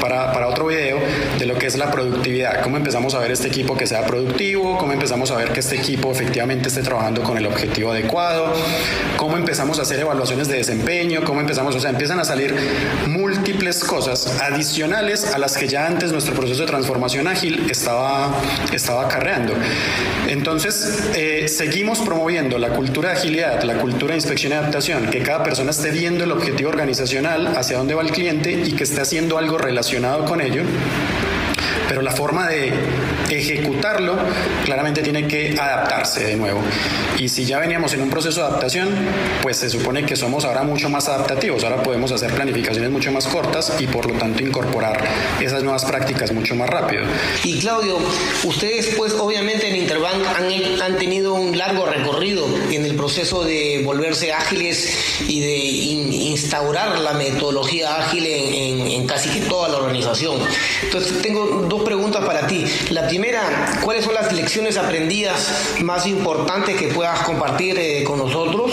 para, 0.00 0.32
para 0.32 0.48
otro 0.48 0.66
video 0.66 0.98
de 1.38 1.46
lo 1.46 1.58
que 1.58 1.66
es 1.66 1.76
la 1.76 1.90
productividad, 1.90 2.62
cómo 2.62 2.76
empezamos 2.76 3.14
a 3.14 3.18
ver 3.18 3.32
este 3.32 3.48
equipo 3.48 3.76
que 3.76 3.86
sea 3.86 4.04
productivo, 4.06 4.78
cómo 4.78 4.92
empezamos 4.92 5.30
a 5.30 5.36
ver 5.36 5.52
que 5.52 5.60
este 5.60 5.76
equipo 5.76 6.10
efectivamente 6.10 6.68
esté 6.68 6.82
trabajando 6.82 7.22
con 7.22 7.36
el 7.36 7.46
objetivo 7.46 7.92
adecuado, 7.92 8.52
cómo 9.16 9.36
empezamos 9.36 9.78
a 9.78 9.82
hacer 9.82 10.00
evaluaciones 10.00 10.48
de 10.48 10.56
desempeño, 10.56 11.22
cómo 11.24 11.40
empezamos, 11.40 11.74
o 11.74 11.80
sea, 11.80 11.90
empiezan 11.90 12.20
a 12.20 12.24
salir 12.24 12.54
múltiples 13.28 13.84
cosas 13.84 14.40
adicionales 14.40 15.34
a 15.34 15.38
las 15.38 15.58
que 15.58 15.68
ya 15.68 15.86
antes 15.86 16.12
nuestro 16.12 16.34
proceso 16.34 16.62
de 16.62 16.66
transformación 16.66 17.28
ágil 17.28 17.70
estaba, 17.70 18.34
estaba 18.72 19.04
acarreando. 19.04 19.52
Entonces, 20.28 21.10
eh, 21.14 21.46
seguimos 21.46 22.00
promoviendo 22.00 22.56
la 22.56 22.70
cultura 22.70 23.10
de 23.10 23.18
agilidad, 23.18 23.62
la 23.64 23.74
cultura 23.74 24.12
de 24.12 24.16
inspección 24.16 24.52
y 24.52 24.56
adaptación, 24.56 25.10
que 25.10 25.22
cada 25.22 25.42
persona 25.42 25.72
esté 25.72 25.90
viendo 25.90 26.24
el 26.24 26.32
objetivo 26.32 26.70
organizacional, 26.70 27.48
hacia 27.48 27.76
dónde 27.76 27.94
va 27.94 28.00
el 28.00 28.12
cliente 28.12 28.50
y 28.50 28.72
que 28.72 28.84
esté 28.84 29.02
haciendo 29.02 29.36
algo 29.36 29.58
relacionado 29.58 30.24
con 30.24 30.40
ello 30.40 30.62
pero 31.88 32.02
la 32.02 32.10
forma 32.10 32.46
de 32.48 32.70
ejecutarlo 33.30 34.16
claramente 34.64 35.02
tiene 35.02 35.26
que 35.26 35.54
adaptarse 35.58 36.24
de 36.24 36.36
nuevo. 36.36 36.60
Y 37.18 37.28
si 37.28 37.44
ya 37.44 37.58
veníamos 37.58 37.92
en 37.94 38.02
un 38.02 38.10
proceso 38.10 38.40
de 38.40 38.46
adaptación, 38.46 38.88
pues 39.42 39.56
se 39.56 39.68
supone 39.68 40.04
que 40.04 40.16
somos 40.16 40.44
ahora 40.44 40.62
mucho 40.62 40.88
más 40.88 41.08
adaptativos, 41.08 41.64
ahora 41.64 41.82
podemos 41.82 42.12
hacer 42.12 42.32
planificaciones 42.32 42.90
mucho 42.90 43.12
más 43.12 43.26
cortas 43.26 43.74
y 43.78 43.86
por 43.86 44.06
lo 44.06 44.18
tanto 44.18 44.42
incorporar 44.42 45.02
esas 45.40 45.62
nuevas 45.62 45.84
prácticas 45.84 46.32
mucho 46.32 46.54
más 46.54 46.68
rápido. 46.68 47.02
Y 47.44 47.58
Claudio, 47.58 47.98
ustedes 48.44 48.94
pues 48.96 49.12
obviamente 49.14 49.68
en 49.68 49.76
Interbank 49.76 50.26
han, 50.36 50.82
han 50.82 50.98
tenido 50.98 51.34
un 51.34 51.56
largo 51.56 51.86
recorrido 51.86 52.46
en 52.70 52.84
el 52.84 52.94
proceso 52.96 53.44
de 53.44 53.82
volverse 53.84 54.32
ágiles 54.32 54.94
y 55.26 55.40
de 55.40 55.56
instaurar 56.42 56.98
la 57.00 57.12
metodología 57.12 57.96
ágil 57.96 58.26
en, 58.26 59.06
casi 59.06 59.40
toda 59.40 59.68
la 59.68 59.78
organización. 59.78 60.38
Entonces 60.82 61.22
tengo 61.22 61.66
dos 61.68 61.82
preguntas 61.82 62.24
para 62.24 62.46
ti. 62.46 62.64
La 62.90 63.06
primera, 63.06 63.80
¿cuáles 63.84 64.04
son 64.04 64.14
las 64.14 64.32
lecciones 64.32 64.76
aprendidas 64.76 65.76
más 65.80 66.06
importantes 66.06 66.76
que 66.76 66.88
puedas 66.88 67.20
compartir 67.20 67.78
eh, 67.78 68.04
con 68.04 68.18
nosotros? 68.18 68.72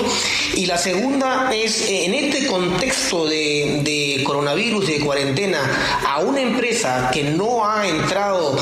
Y 0.53 0.65
la 0.65 0.77
segunda 0.77 1.51
es, 1.53 1.89
eh, 1.89 2.05
en 2.05 2.13
este 2.15 2.45
contexto 2.47 3.25
de, 3.25 3.81
de 3.83 4.23
coronavirus, 4.23 4.87
de 4.87 4.99
cuarentena, 4.99 5.59
a 6.05 6.19
una 6.19 6.41
empresa 6.41 7.09
que 7.13 7.23
no 7.23 7.65
ha 7.65 7.87
entrado 7.87 8.57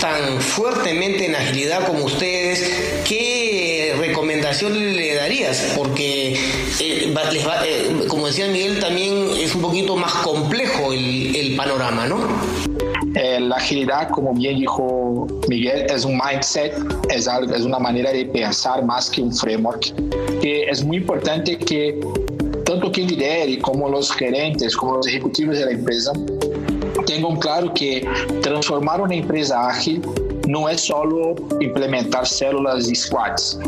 tan 0.00 0.40
fuertemente 0.40 1.26
en 1.26 1.36
agilidad 1.36 1.86
como 1.86 2.04
ustedes, 2.04 3.02
¿qué 3.06 3.51
recomendación 4.52 4.96
le 4.96 5.14
darías? 5.14 5.74
Porque, 5.76 6.36
eh, 6.80 7.14
como 8.08 8.26
decía 8.26 8.46
Miguel, 8.48 8.80
también 8.80 9.28
es 9.36 9.54
un 9.54 9.62
poquito 9.62 9.96
más 9.96 10.12
complejo 10.16 10.92
el, 10.92 11.34
el 11.34 11.56
panorama, 11.56 12.06
¿no? 12.06 12.18
Eh, 13.14 13.40
la 13.40 13.56
agilidad, 13.56 14.08
como 14.10 14.32
bien 14.34 14.58
dijo 14.58 15.26
Miguel, 15.48 15.86
es 15.90 16.04
un 16.04 16.18
mindset, 16.18 16.74
es, 17.10 17.28
algo, 17.28 17.54
es 17.54 17.62
una 17.62 17.78
manera 17.78 18.10
de 18.10 18.24
pensar 18.26 18.84
más 18.84 19.10
que 19.10 19.20
un 19.22 19.34
framework, 19.34 19.92
es 20.42 20.82
muy 20.82 20.98
importante 20.98 21.58
que 21.58 22.00
tanto 22.64 22.90
quien 22.90 23.08
lidere 23.08 23.58
como 23.58 23.88
los 23.88 24.10
gerentes, 24.12 24.74
como 24.74 24.96
los 24.96 25.06
ejecutivos 25.06 25.58
de 25.58 25.66
la 25.66 25.72
empresa, 25.72 26.12
tengan 27.06 27.36
claro 27.36 27.72
que 27.74 28.06
transformar 28.40 29.00
una 29.02 29.14
empresa 29.14 29.68
ágil 29.68 30.00
no 30.48 30.68
é 30.68 30.76
solo 30.76 31.34
implementar 31.60 32.26
células 32.26 32.88
e 32.88 32.94
squads. 32.94 33.58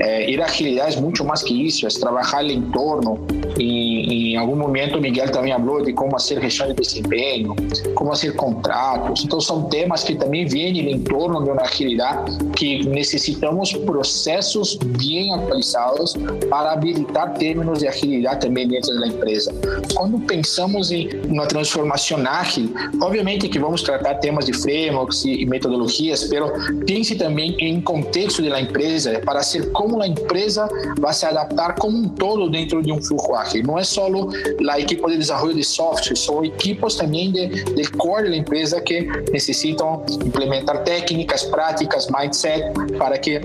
É, 0.00 0.30
ir 0.30 0.40
à 0.40 0.46
agilidade 0.46 0.96
é 0.96 1.00
muito 1.00 1.24
mais 1.24 1.42
que 1.42 1.66
isso, 1.66 1.86
é 1.86 1.90
trabalhar 1.90 2.44
em 2.44 2.62
torno. 2.70 3.18
E, 3.58 4.34
em 4.34 4.36
algum 4.36 4.56
momento, 4.56 4.98
o 4.98 5.00
Miguel 5.00 5.30
também 5.30 5.52
falou 5.52 5.82
de 5.82 5.92
como 5.92 6.12
fazer 6.12 6.40
gestão 6.40 6.68
de 6.68 6.74
desempenho, 6.74 7.54
como 7.94 8.10
fazer 8.10 8.32
contratos. 8.32 9.24
Então, 9.24 9.40
são 9.40 9.64
temas 9.64 10.04
que 10.04 10.14
também 10.14 10.46
vêm 10.46 10.92
em 10.92 11.00
torno 11.00 11.42
de 11.42 11.50
uma 11.50 11.62
agilidade 11.62 12.36
que 12.56 12.86
necessitamos 12.88 13.72
processos 13.72 14.76
bem 14.76 15.34
atualizados 15.34 16.14
para 16.48 16.72
habilitar 16.72 17.34
termos 17.34 17.80
de 17.80 17.88
agilidade 17.88 18.40
também 18.40 18.68
dentro 18.68 18.98
da 19.00 19.08
empresa. 19.08 19.52
Quando 19.94 20.18
pensamos 20.20 20.92
em 20.92 21.08
uma 21.26 21.46
transformação 21.46 22.18
ágil, 22.26 22.72
obviamente 23.00 23.48
que 23.48 23.58
vamos 23.58 23.82
tratar 23.82 24.14
temas 24.16 24.46
de 24.46 24.52
frameworks 24.52 25.24
e 25.24 25.44
metodologias 25.46 26.28
pero 26.28 26.52
piense 26.86 27.16
también 27.16 27.54
en 27.58 27.80
contexto 27.80 28.42
de 28.42 28.50
la 28.50 28.60
empresa 28.60 29.20
para 29.24 29.40
hacer 29.40 29.70
cómo 29.88 29.98
la 29.98 30.06
empresa 30.06 30.68
va 31.02 31.10
a 31.10 31.12
se 31.12 31.26
adaptar 31.26 31.74
como 31.76 31.98
un 31.98 32.14
todo 32.14 32.48
dentro 32.48 32.82
de 32.82 32.92
un 32.92 33.02
flujo 33.02 33.36
ágil. 33.36 33.66
No 33.66 33.78
es 33.78 33.88
solo 33.88 34.28
la 34.60 34.78
equipo 34.78 35.08
de 35.08 35.16
desarrollo 35.16 35.54
de 35.54 35.62
software, 35.62 36.16
son 36.16 36.44
equipos 36.44 36.98
también 36.98 37.32
de, 37.32 37.48
del 37.74 37.90
core 37.92 38.24
de 38.24 38.30
la 38.30 38.36
empresa 38.36 38.82
que 38.82 39.08
necesitan 39.32 40.00
implementar 40.22 40.84
técnicas, 40.84 41.44
prácticas, 41.44 42.08
mindset 42.10 42.98
para 42.98 43.18
que 43.18 43.40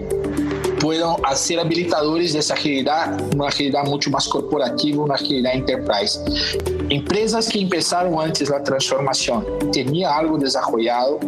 puedan 0.81 1.15
ser 1.33 1.59
habilitadores 1.59 2.33
de 2.33 2.39
esa 2.39 2.55
agilidad, 2.55 3.17
una 3.33 3.47
agilidad 3.47 3.85
mucho 3.85 4.09
más 4.09 4.27
corporativa, 4.27 5.03
una 5.03 5.15
agilidad 5.15 5.53
enterprise. 5.53 6.19
Empresas 6.89 7.47
que 7.47 7.61
empezaron 7.61 8.19
antes 8.19 8.49
la 8.49 8.61
transformación, 8.61 9.45
tenían 9.71 10.11
algo 10.11 10.37
desarrollado, 10.37 11.19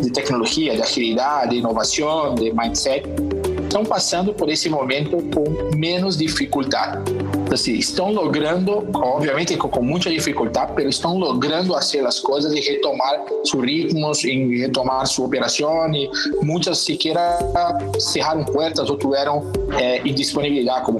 de 0.00 0.10
tecnologia, 0.10 0.74
de 0.74 0.82
agilidade, 0.82 1.50
de 1.50 1.56
inovação, 1.56 2.34
de 2.34 2.52
mindset, 2.52 3.06
estão 3.74 3.84
passando 3.84 4.32
por 4.32 4.48
esse 4.48 4.68
momento 4.68 5.16
com 5.34 5.76
menos 5.76 6.16
dificuldade. 6.16 6.98
Assim, 7.52 7.72
estão 7.72 8.12
logrando, 8.12 8.88
obviamente 8.94 9.56
com, 9.56 9.82
muita 9.82 10.10
dificuldade, 10.10 10.72
mas 10.76 10.94
estão 10.94 11.18
logrando 11.18 11.72
fazer 11.72 12.06
as 12.06 12.20
coisas 12.20 12.52
e 12.52 12.60
retomar 12.60 13.24
seus 13.44 13.64
ritmos, 13.64 14.22
e 14.22 14.60
retomar 14.60 15.04
sua 15.08 15.26
operação. 15.26 15.92
E 15.92 16.08
muitas 16.40 16.78
sequer 16.78 17.16
cerraram 17.98 18.44
portas 18.44 18.88
ou 18.88 18.96
tiveram 18.96 19.50
é, 19.76 20.00
indisponibilidade, 20.06 20.84
como 20.84 20.98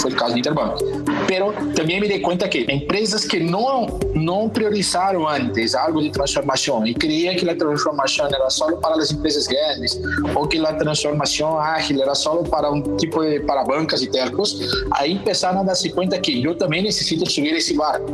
foi 0.00 0.12
o 0.12 0.16
caso 0.16 0.32
do 0.32 0.38
Interbank. 0.38 0.84
Pero 1.26 1.52
também 1.74 2.00
me 2.00 2.08
dei 2.08 2.20
conta 2.20 2.48
que 2.48 2.66
empresas 2.70 3.24
que 3.24 3.40
não 3.40 3.98
não 4.14 4.48
priorizaram 4.48 5.28
antes 5.28 5.74
algo 5.74 6.02
de 6.02 6.10
transformação 6.10 6.86
e 6.86 6.94
creiam 6.94 7.34
que 7.36 7.48
a 7.48 7.54
transformação 7.54 8.26
era 8.26 8.50
só 8.50 8.70
para 8.76 8.96
as 8.96 9.10
empresas 9.10 9.46
grandes 9.46 10.00
ou 10.34 10.46
que 10.46 10.58
a 10.58 10.72
transformação 10.74 11.58
ágil 11.58 12.02
era 12.02 12.14
só 12.14 12.42
para 12.42 12.70
um 12.70 12.96
tipo 12.96 13.24
de 13.24 13.40
para 13.40 13.64
bancas 13.64 14.02
e 14.02 14.06
telcos, 14.08 14.58
aí 14.92 15.18
começaram 15.18 15.60
a 15.60 15.62
dar-se 15.62 15.90
conta 15.90 16.18
que 16.18 16.42
eu 16.42 16.54
também 16.54 16.82
necessito 16.82 17.30
subir 17.30 17.54
esse 17.54 17.74
barco. 17.74 18.06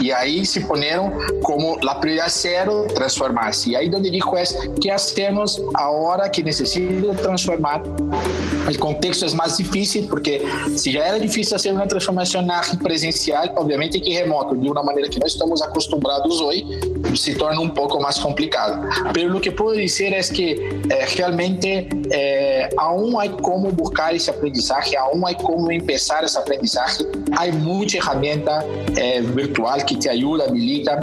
E 0.00 0.12
aí 0.12 0.44
se 0.44 0.60
poneram 0.60 1.12
como 1.42 1.78
a 1.88 1.94
prioridade 1.94 2.32
zero 2.32 2.86
transformar-se. 2.94 3.70
E 3.70 3.76
aí 3.76 3.90
onde 3.94 4.10
digo 4.10 4.36
é 4.36 4.44
que 4.80 4.90
hacemos 4.90 5.60
a 5.74 5.90
hora 5.90 6.28
que 6.28 6.42
necessito 6.42 7.14
transformar. 7.14 7.82
O 7.82 8.78
contexto 8.78 9.24
é 9.24 9.30
mais 9.34 9.56
difícil 9.56 10.06
porque 10.08 10.42
se 10.76 10.92
já 10.92 11.04
era 11.08 11.18
difícil 11.18 11.56
fazer 11.56 11.72
uma 11.72 11.86
transformação 11.86 12.44
presencial, 12.82 13.46
obviamente 13.56 13.98
que 13.98 14.10
remoto, 14.12 14.54
de 14.56 14.68
uma 14.68 14.82
maneira 14.82 15.08
que 15.08 15.18
nós 15.18 15.32
estamos 15.32 15.62
acostumados 15.62 16.40
hoje, 16.40 16.66
se 17.16 17.34
torna 17.34 17.60
um 17.60 17.68
pouco 17.70 18.00
mais 18.00 18.18
complicado. 18.18 18.86
Mas 19.04 19.34
o 19.34 19.40
que 19.40 19.50
posso 19.50 19.76
dizer 19.76 20.12
é 20.12 20.20
que 20.20 20.58
eh, 20.90 21.06
realmente 21.16 21.88
eh, 22.10 22.68
aún 22.76 23.18
há 23.18 23.28
como 23.28 23.72
buscar 23.72 24.14
esse 24.14 24.28
aprendizagem, 24.28 24.96
aún 24.96 25.26
há 25.26 25.34
como 25.34 25.66
começar 25.66 26.22
essa 26.24 26.40
aprendizagem. 26.40 27.06
Há 27.32 27.46
muita 27.52 27.92
ferramenta 27.92 28.64
eh, 28.96 29.22
virtual 29.22 29.78
que 29.78 29.96
te 29.96 30.08
ajuda, 30.08 30.44
habilita. 30.44 31.00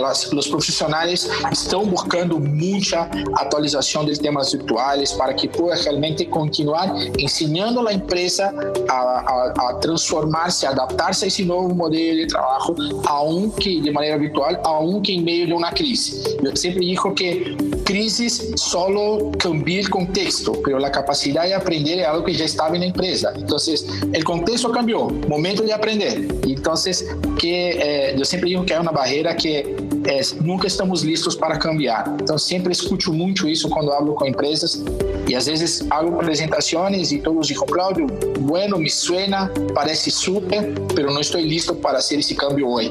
Las, 0.00 0.30
os 0.32 0.48
profissionais 0.48 1.28
estão 1.52 1.86
buscando 1.86 2.38
muita 2.38 3.08
atualização 3.34 4.04
de 4.04 4.18
temas 4.18 4.52
virtuais 4.52 5.12
para 5.12 5.34
que 5.34 5.48
possa 5.48 5.84
realmente 5.84 6.24
continuar 6.26 6.88
ensinando 7.18 7.86
a 7.86 7.92
empresa 7.92 8.52
a, 8.88 8.94
a, 8.94 9.33
a 9.56 9.78
transformar-se, 9.80 10.66
adaptar-se 10.66 11.24
a 11.24 11.28
esse 11.28 11.44
novo 11.44 11.74
modelo 11.74 12.16
de 12.18 12.26
trabalho, 12.26 13.02
aunque 13.06 13.80
de 13.80 13.90
maneira 13.90 14.18
virtual, 14.18 14.60
aunque 14.64 15.12
em 15.12 15.22
medio 15.22 15.46
de 15.46 15.52
una 15.54 15.70
crisis. 15.70 16.36
Yo 16.42 16.54
siempre 16.56 16.84
digo 16.84 17.14
que 17.14 17.56
crisis 17.84 18.52
solo 18.56 19.30
cambia 19.38 19.80
el 19.80 19.90
contexto, 19.90 20.52
pero 20.64 20.78
la 20.78 20.90
capacidad 20.90 21.44
de 21.44 21.54
aprender 21.54 22.00
es 22.00 22.06
algo 22.06 22.24
que 22.24 22.34
ya 22.34 22.44
estaba 22.44 22.74
en 22.74 22.80
la 22.80 22.86
empresa. 22.86 23.32
Entonces, 23.36 23.86
el 24.12 24.24
contexto 24.24 24.70
cambió, 24.72 25.10
momento 25.28 25.62
de 25.62 25.72
aprender. 25.72 26.26
Entonces, 26.42 27.06
que 27.38 28.10
eh, 28.10 28.16
yo 28.16 28.24
digo 28.44 28.64
que 28.64 28.74
hay 28.74 28.80
una 28.80 28.90
barrera 28.90 29.36
que 29.36 29.76
es, 30.06 30.40
nunca 30.40 30.66
estamos 30.66 31.04
listos 31.04 31.36
para 31.36 31.58
cambiar. 31.58 32.06
Entonces, 32.18 32.46
siempre 32.46 32.72
escucho 32.72 33.12
mucho 33.12 33.46
eso 33.46 33.68
cuando 33.68 33.92
hablo 33.92 34.14
con 34.14 34.28
empresas 34.28 34.82
y 35.26 35.34
a 35.34 35.38
veces 35.38 35.84
hago 35.90 36.18
presentaciones 36.18 37.12
y 37.12 37.20
todos 37.20 37.48
dicen, 37.48 37.66
Claudio, 37.66 38.06
bueno, 38.40 38.78
me 38.78 38.90
suena, 38.90 39.50
parece 39.74 40.10
súper, 40.10 40.74
pero 40.94 41.10
no 41.10 41.20
estoy 41.20 41.44
listo 41.44 41.74
para 41.76 41.98
hacer 41.98 42.18
ese 42.18 42.36
cambio 42.36 42.68
hoy. 42.68 42.90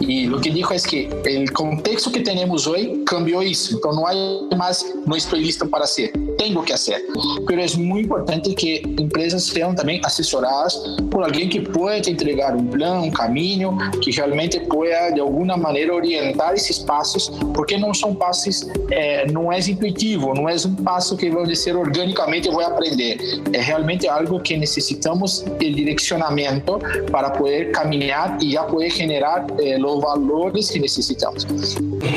Y 0.00 0.26
lo 0.26 0.40
que 0.40 0.50
dijo 0.50 0.74
es 0.74 0.86
que 0.86 1.08
el 1.24 1.50
contexto 1.52 2.10
que 2.12 2.20
tenemos 2.20 2.66
hoy 2.66 3.02
cambió 3.06 3.42
eso. 3.42 3.76
Entonces 3.76 4.00
no 4.00 4.06
hay 4.06 4.56
más, 4.56 4.86
no 5.06 5.16
estoy 5.16 5.44
listo 5.44 5.68
para 5.68 5.84
hacer, 5.84 6.12
tengo 6.44 6.62
que 6.62 6.74
hacer. 6.74 7.02
Pero 7.46 7.62
es 7.62 7.76
muy 7.76 8.00
importante 8.02 8.54
que 8.54 8.82
empresas 8.98 9.44
sean 9.44 9.74
también 9.74 10.04
asesoradas 10.04 10.78
por 11.10 11.24
alguien 11.24 11.48
que 11.48 11.60
pueda 11.62 12.00
te 12.02 12.10
entregar 12.10 12.54
un 12.54 12.68
plan, 12.70 12.98
un 12.98 13.10
camino, 13.10 13.78
que 14.02 14.12
realmente 14.12 14.60
pueda 14.60 15.10
de 15.10 15.20
alguna 15.20 15.56
manera 15.56 15.94
orientar 15.94 16.54
esos 16.54 16.80
pasos, 16.80 17.32
porque 17.54 17.78
no 17.78 17.94
son 17.94 18.16
pasos, 18.18 18.66
eh, 18.90 19.24
no 19.32 19.52
es 19.52 19.68
intuitivo, 19.68 20.34
no 20.34 20.48
es 20.48 20.64
un 20.64 20.76
paso 20.76 21.16
que 21.16 21.30
vamos 21.30 21.46
a 21.46 21.50
decir 21.50 21.74
orgánicamente 21.74 22.50
voy 22.50 22.64
a 22.64 22.68
aprender. 22.68 23.18
Es 23.52 23.66
realmente 23.66 24.08
algo 24.08 24.42
que 24.42 24.58
necesitamos 24.58 25.44
el 25.60 25.74
direccionamiento 25.74 26.78
para 27.10 27.32
poder 27.32 27.72
caminar 27.72 28.36
y 28.40 28.52
ya 28.52 28.66
poder 28.66 28.90
generar 28.90 29.46
eh, 29.58 29.78
los 29.78 30.00
valores 30.00 30.70
que 30.70 30.80
necesitamos. 30.80 31.46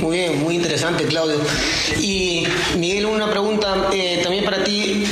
Muy 0.02 0.18
bien, 0.18 0.44
muy 0.44 0.56
interesante, 0.56 1.06
Claudio. 1.06 1.38
Y 2.02 2.46
Miguel, 2.78 3.06
una 3.06 3.30
pregunta 3.30 3.90
eh, 3.94 4.17
también 4.22 4.46
para 4.46 4.64
ti. 4.64 5.04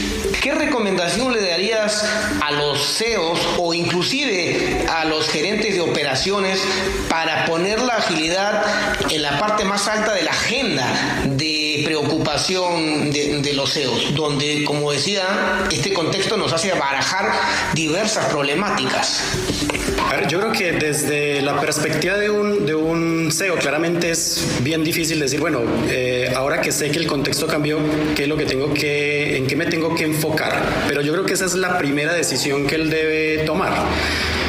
¿Qué 0.42 0.52
recomendación 0.52 1.34
le 1.34 1.42
darías 1.42 2.06
a 2.42 2.52
los 2.52 2.98
CEOs 2.98 3.40
o 3.58 3.74
inclusive 3.74 4.86
a 4.90 5.06
los 5.06 5.28
gerentes 5.30 5.76
de 5.76 5.82
operaciones 5.82 6.62
para 7.10 7.46
poner 7.46 7.82
la 7.82 7.96
agilidad 7.96 8.64
en 9.10 9.22
la 9.22 9.40
parte 9.40 9.66
más 9.66 9.88
alta 9.88 10.14
de 10.14 10.24
la 10.24 10.32
agenda 10.32 11.24
de 11.26 11.55
preocupación 11.86 13.12
de, 13.12 13.42
de 13.42 13.54
los 13.54 13.72
CEOs? 13.74 14.14
Donde, 14.16 14.66
como 14.66 14.92
decía, 14.92 15.24
este 15.72 15.94
contexto 15.94 16.36
nos 16.36 16.52
hace 16.52 16.74
barajar 16.74 17.32
diversas 17.74 18.26
problemáticas. 18.26 19.24
Yo 20.28 20.40
creo 20.40 20.52
que 20.52 20.72
desde 20.74 21.42
la 21.42 21.60
perspectiva 21.60 22.18
de 22.18 22.30
un, 22.30 22.66
de 22.66 22.76
un 22.76 23.32
CEO, 23.32 23.56
claramente 23.58 24.12
es 24.12 24.46
bien 24.62 24.84
difícil 24.84 25.20
decir, 25.20 25.40
bueno, 25.40 25.62
eh, 25.90 26.32
ahora 26.36 26.62
que 26.62 26.72
sé 26.72 26.90
que 26.90 27.00
el 27.00 27.08
contexto 27.08 27.48
cambió, 27.48 27.80
¿qué 28.16 28.24
es 28.24 28.30
lo 28.30 28.38
que 28.38 28.46
tengo 28.46 28.74
que, 28.74 29.38
en 29.38 29.48
qué 29.48 29.56
me 29.56 29.66
tengo 29.66 29.94
que 29.94 30.04
enfocar? 30.04 30.62
Pero 30.88 31.02
yo 31.02 31.14
creo 31.14 31.26
que 31.26 31.34
esa 31.34 31.46
es 31.46 31.56
la 31.56 31.78
primera 31.78 32.14
decisión 32.14 32.66
que 32.66 32.76
él 32.76 32.90
debe 32.90 33.44
tomar. 33.46 33.74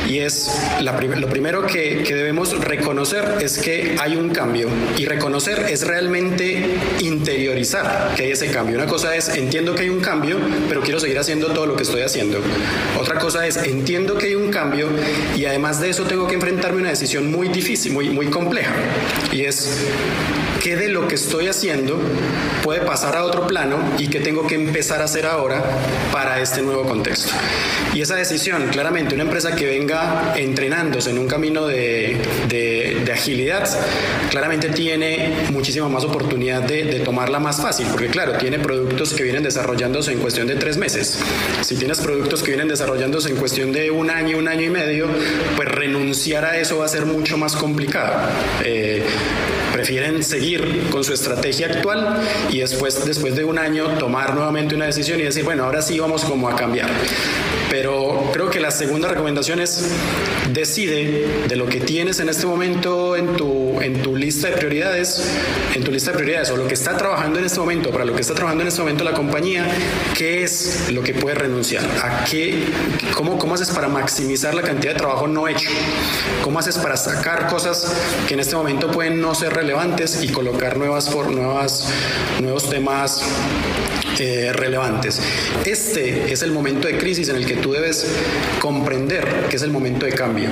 Y 0.08 0.20
es 0.20 0.50
la 0.80 0.92
lo 1.00 1.28
primero 1.28 1.66
que, 1.66 2.02
que, 2.02 2.14
debemos 2.14 2.58
reconocer 2.64 3.38
es 3.40 3.58
que 3.58 3.96
hay 4.00 4.16
un 4.16 4.30
cambio. 4.30 4.68
Y 4.96 5.04
reconocer 5.04 5.66
es 5.68 5.86
realmente 5.86 6.64
interiorizar 7.00 8.14
que 8.16 8.24
hay 8.24 8.30
ese 8.30 8.50
cambio. 8.50 8.76
Una 8.76 8.86
cosa 8.86 9.14
es, 9.14 9.28
entiendo 9.28 9.74
que 9.74 9.82
hay 9.82 9.88
un 9.88 10.00
cambio, 10.00 10.38
pero 10.68 10.80
quiero 10.80 11.00
seguir 11.00 11.18
haciendo 11.18 11.48
todo 11.48 11.66
lo 11.66 11.76
que 11.76 11.82
estoy 11.82 12.02
haciendo. 12.02 12.38
Otra 12.98 13.18
cosa 13.18 13.46
es, 13.46 13.56
entiendo 13.56 14.16
que 14.16 14.26
hay 14.26 14.34
un 14.34 14.50
cambio 14.50 14.88
y 15.36 15.44
además 15.44 15.80
de 15.80 15.90
eso 15.90 16.04
tengo 16.04 16.26
que 16.26 16.34
enfrentarme 16.34 16.78
a 16.78 16.80
una 16.82 16.90
decisión 16.90 17.30
muy 17.30 17.48
difícil, 17.48 17.92
muy, 17.92 18.08
muy 18.10 18.26
compleja. 18.26 18.72
Y 19.32 19.42
es, 19.42 19.86
¿qué 20.62 20.76
de 20.76 20.88
lo 20.88 21.08
que 21.08 21.16
estoy 21.16 21.48
haciendo 21.48 21.98
puede 22.62 22.80
pasar 22.80 23.16
a 23.16 23.24
otro 23.24 23.46
plano 23.46 23.78
y 23.98 24.08
qué 24.08 24.20
tengo 24.20 24.46
que 24.46 24.54
empezar 24.54 25.00
a 25.00 25.04
hacer 25.04 25.26
ahora 25.26 25.62
para 26.12 26.40
este 26.40 26.62
nuevo 26.62 26.84
contexto? 26.84 27.32
Y 27.94 28.02
esa 28.02 28.16
decisión, 28.16 28.68
claramente, 28.68 29.14
una 29.14 29.24
empresa 29.24 29.54
que 29.54 29.66
venga 29.66 29.95
entrenándose 30.36 31.10
en 31.10 31.18
un 31.18 31.26
camino 31.26 31.66
de, 31.66 32.16
de, 32.48 33.02
de 33.04 33.12
agilidad, 33.12 33.68
claramente 34.30 34.68
tiene 34.68 35.32
muchísima 35.52 35.88
más 35.88 36.04
oportunidad 36.04 36.62
de, 36.62 36.84
de, 36.84 37.00
tomarla 37.00 37.38
más 37.38 37.60
fácil, 37.60 37.86
porque 37.90 38.08
claro, 38.08 38.36
tiene 38.38 38.58
productos 38.58 39.12
que 39.12 39.22
vienen 39.22 39.42
desarrollándose 39.42 40.12
en 40.12 40.18
cuestión 40.18 40.46
de 40.46 40.56
tres 40.56 40.76
meses. 40.76 41.18
Si 41.62 41.76
tienes 41.76 42.00
productos 42.00 42.42
que 42.42 42.50
vienen 42.50 42.68
desarrollándose 42.68 43.30
en 43.30 43.36
cuestión 43.36 43.72
de 43.72 43.90
un 43.90 44.10
año, 44.10 44.38
un 44.38 44.48
año 44.48 44.62
y 44.62 44.70
medio, 44.70 45.08
pues 45.56 45.68
renunciar 45.68 46.44
a 46.44 46.58
eso 46.58 46.78
va 46.78 46.84
a 46.84 46.88
ser 46.88 47.06
mucho 47.06 47.36
más 47.36 47.56
complicado. 47.56 48.14
Eh, 48.64 49.02
prefieren 49.72 50.22
seguir 50.22 50.88
con 50.90 51.04
su 51.04 51.12
estrategia 51.12 51.66
actual 51.66 52.18
y 52.50 52.60
después, 52.60 53.04
después 53.04 53.36
de 53.36 53.44
un 53.44 53.58
año 53.58 53.98
tomar 53.98 54.34
nuevamente 54.34 54.74
una 54.74 54.86
decisión 54.86 55.20
y 55.20 55.24
decir, 55.24 55.44
bueno, 55.44 55.64
ahora 55.64 55.82
sí 55.82 55.98
vamos 55.98 56.24
como 56.24 56.48
a 56.48 56.56
cambiar. 56.56 56.88
Pero 57.70 58.30
creo 58.32 58.50
que 58.50 58.60
la 58.60 58.70
segunda 58.70 59.08
recomendación 59.08 59.60
es 59.60 59.90
decide 60.52 61.26
de 61.48 61.56
lo 61.56 61.66
que 61.66 61.80
tienes 61.80 62.20
en 62.20 62.28
este 62.28 62.46
momento 62.46 63.16
en 63.16 63.36
tu, 63.36 63.80
en 63.80 64.02
tu 64.02 64.16
lista 64.16 64.48
de 64.48 64.56
prioridades, 64.56 65.22
en 65.74 65.82
tu 65.82 65.90
lista 65.90 66.12
de 66.12 66.18
prioridades 66.18 66.50
o 66.50 66.56
lo 66.56 66.66
que 66.66 66.74
está 66.74 66.96
trabajando 66.96 67.38
en 67.38 67.44
este 67.44 67.58
momento, 67.58 67.90
para 67.90 68.04
lo 68.04 68.14
que 68.14 68.20
está 68.20 68.34
trabajando 68.34 68.62
en 68.62 68.68
este 68.68 68.80
momento 68.80 69.04
la 69.04 69.12
compañía, 69.12 69.66
qué 70.16 70.42
es 70.42 70.90
lo 70.90 71.02
que 71.02 71.14
puedes 71.14 71.38
renunciar, 71.38 71.84
a 72.02 72.24
qué, 72.24 72.64
cómo, 73.14 73.38
cómo 73.38 73.54
haces 73.54 73.70
para 73.70 73.88
maximizar 73.88 74.54
la 74.54 74.62
cantidad 74.62 74.92
de 74.92 74.98
trabajo 74.98 75.26
no 75.26 75.48
hecho, 75.48 75.68
cómo 76.42 76.58
haces 76.58 76.78
para 76.78 76.96
sacar 76.96 77.48
cosas 77.48 77.92
que 78.28 78.34
en 78.34 78.40
este 78.40 78.56
momento 78.56 78.90
pueden 78.90 79.20
no 79.20 79.34
ser 79.34 79.52
relevantes 79.52 80.22
y 80.22 80.28
colocar 80.28 80.76
nuevas, 80.76 81.14
nuevas, 81.14 81.88
nuevos 82.40 82.70
temas 82.70 83.22
eh, 84.18 84.50
relevantes. 84.54 85.20
Este 85.64 86.32
es 86.32 86.42
el 86.42 86.50
momento 86.50 86.88
de 86.88 86.96
crisis 86.96 87.28
en 87.28 87.36
el 87.36 87.44
que 87.44 87.55
tú 87.56 87.72
debes 87.72 88.06
comprender 88.60 89.46
que 89.48 89.56
es 89.56 89.62
el 89.62 89.70
momento 89.70 90.06
de 90.06 90.12
cambio. 90.12 90.48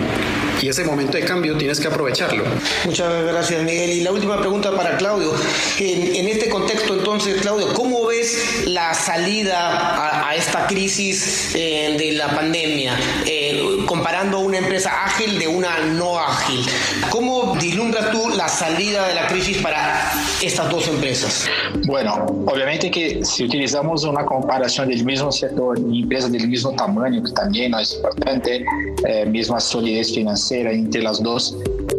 Y 0.60 0.68
ese 0.68 0.84
momento 0.84 1.16
de 1.18 1.24
cambio 1.24 1.56
tienes 1.56 1.80
que 1.80 1.88
aprovecharlo. 1.88 2.44
Muchas 2.84 3.24
gracias, 3.24 3.62
Miguel. 3.62 3.90
Y 3.90 4.00
la 4.02 4.12
última 4.12 4.38
pregunta 4.40 4.74
para 4.74 4.96
Claudio. 4.96 5.34
En, 5.78 6.28
este 6.28 6.48
contexto, 6.48 6.94
entonces, 6.94 7.40
Claudio, 7.42 7.72
¿cómo 7.74 8.06
ves 8.06 8.64
la 8.66 8.94
salida 8.94 9.58
a, 9.58 10.28
a 10.28 10.36
esta 10.36 10.66
crisis 10.66 11.54
eh, 11.54 11.96
de 11.98 12.12
la 12.12 12.34
pandemia? 12.34 12.98
Eh, 13.26 13.43
comparando 13.86 14.40
una 14.40 14.58
empresa 14.58 14.90
ágil 15.04 15.38
de 15.38 15.48
una 15.48 15.78
no 15.78 16.18
ágil. 16.18 16.64
¿Cómo 17.10 17.54
vislumbras 17.54 18.10
tú 18.10 18.30
la 18.36 18.48
salida 18.48 19.08
de 19.08 19.14
la 19.14 19.26
crisis 19.26 19.58
para 19.58 20.12
estas 20.42 20.70
dos 20.70 20.88
empresas? 20.88 21.48
Bueno, 21.86 22.26
obviamente 22.46 22.90
que 22.90 23.24
si 23.24 23.44
utilizamos 23.44 24.04
una 24.04 24.24
comparación 24.24 24.88
del 24.88 25.04
mismo 25.04 25.30
sector 25.30 25.78
y 25.90 26.02
empresas 26.02 26.32
del 26.32 26.48
mismo 26.48 26.72
tamaño, 26.72 27.22
que 27.22 27.32
también 27.32 27.72
no 27.72 27.78
es 27.78 27.94
importante, 27.94 28.64
eh, 29.06 29.26
misma 29.26 29.60
solidez 29.60 30.14
financiera 30.14 30.72
entre 30.72 31.02
las 31.02 31.22
dos, 31.22 31.56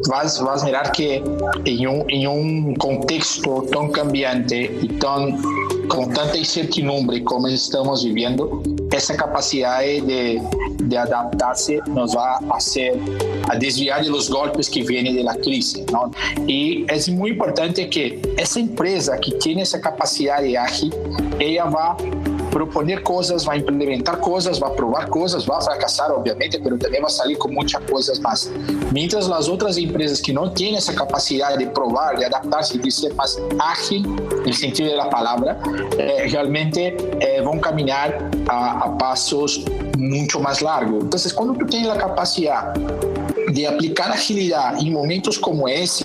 vas, 0.09 0.41
vas 0.41 0.63
a 0.63 0.65
mirar 0.65 0.91
que 0.91 1.23
en 1.65 1.87
un, 1.87 2.09
en 2.09 2.27
un 2.27 2.75
contexto 2.75 3.65
tan 3.71 3.91
cambiante 3.91 4.71
y 4.81 4.87
tan, 4.99 5.41
con 5.87 6.13
tanta 6.13 6.37
incertidumbre 6.37 7.23
como 7.23 7.47
estamos 7.47 8.03
viviendo, 8.03 8.61
essa 8.91 9.15
capacidade 9.15 10.01
de, 10.01 10.41
de 10.81 10.97
adaptar-se 10.97 11.81
nos 11.87 12.13
vai 12.13 12.43
fazer 12.45 12.93
a 13.49 13.55
desviar 13.55 14.01
de 14.01 14.09
los 14.09 14.29
golpes 14.29 14.67
que 14.67 14.83
vêm 14.83 15.23
da 15.23 15.35
crise. 15.35 15.85
Não? 15.91 16.11
E 16.47 16.85
é 16.87 17.11
muito 17.11 17.35
importante 17.35 17.85
que 17.85 18.19
essa 18.37 18.59
empresa 18.59 19.17
que 19.17 19.31
tem 19.35 19.61
essa 19.61 19.79
capacidade 19.79 20.55
ágil, 20.57 20.89
ela 21.39 21.69
vai 21.69 22.24
proponer 22.55 23.03
coisas, 23.03 23.43
vai 23.43 23.57
implementar 23.57 24.15
coisas, 24.15 24.57
vai 24.59 24.71
provar 24.71 25.09
coisas, 25.09 25.43
vai 25.43 25.61
fracassar, 25.61 26.09
obviamente, 26.09 26.57
mas 26.57 26.79
também 26.79 27.01
vai 27.01 27.09
sair 27.09 27.35
com 27.35 27.49
muitas 27.49 27.83
coisas 27.83 28.17
mais. 28.19 28.49
Mientras 28.93 29.29
as 29.29 29.49
outras 29.49 29.77
empresas 29.77 30.21
que 30.21 30.31
não 30.31 30.49
têm 30.49 30.77
essa 30.77 30.93
capacidade 30.93 31.57
de 31.57 31.65
provar, 31.71 32.15
de 32.15 32.23
adaptar-se, 32.23 32.77
de 32.77 32.89
ser 32.89 33.13
mais 33.13 33.37
ágil, 33.59 34.03
no 34.45 34.53
sentido 34.53 34.95
da 34.95 35.07
palavra, 35.07 35.59
eh, 35.97 36.27
realmente 36.27 36.95
eh, 37.19 37.41
vão 37.41 37.59
caminhar 37.59 38.13
a, 38.47 38.85
a 38.85 38.89
passos 38.91 39.65
muito 39.97 40.39
mais 40.39 40.61
largos. 40.61 41.03
Então, 41.03 41.19
quando 41.35 41.59
tu 41.59 41.65
tens 41.65 41.89
a 41.89 41.97
capacidade 41.97 42.79
de 43.51 43.65
aplicar 43.65 44.11
agilidade 44.11 44.85
em 44.85 44.91
momentos 44.91 45.37
como 45.37 45.67
esse, 45.67 46.03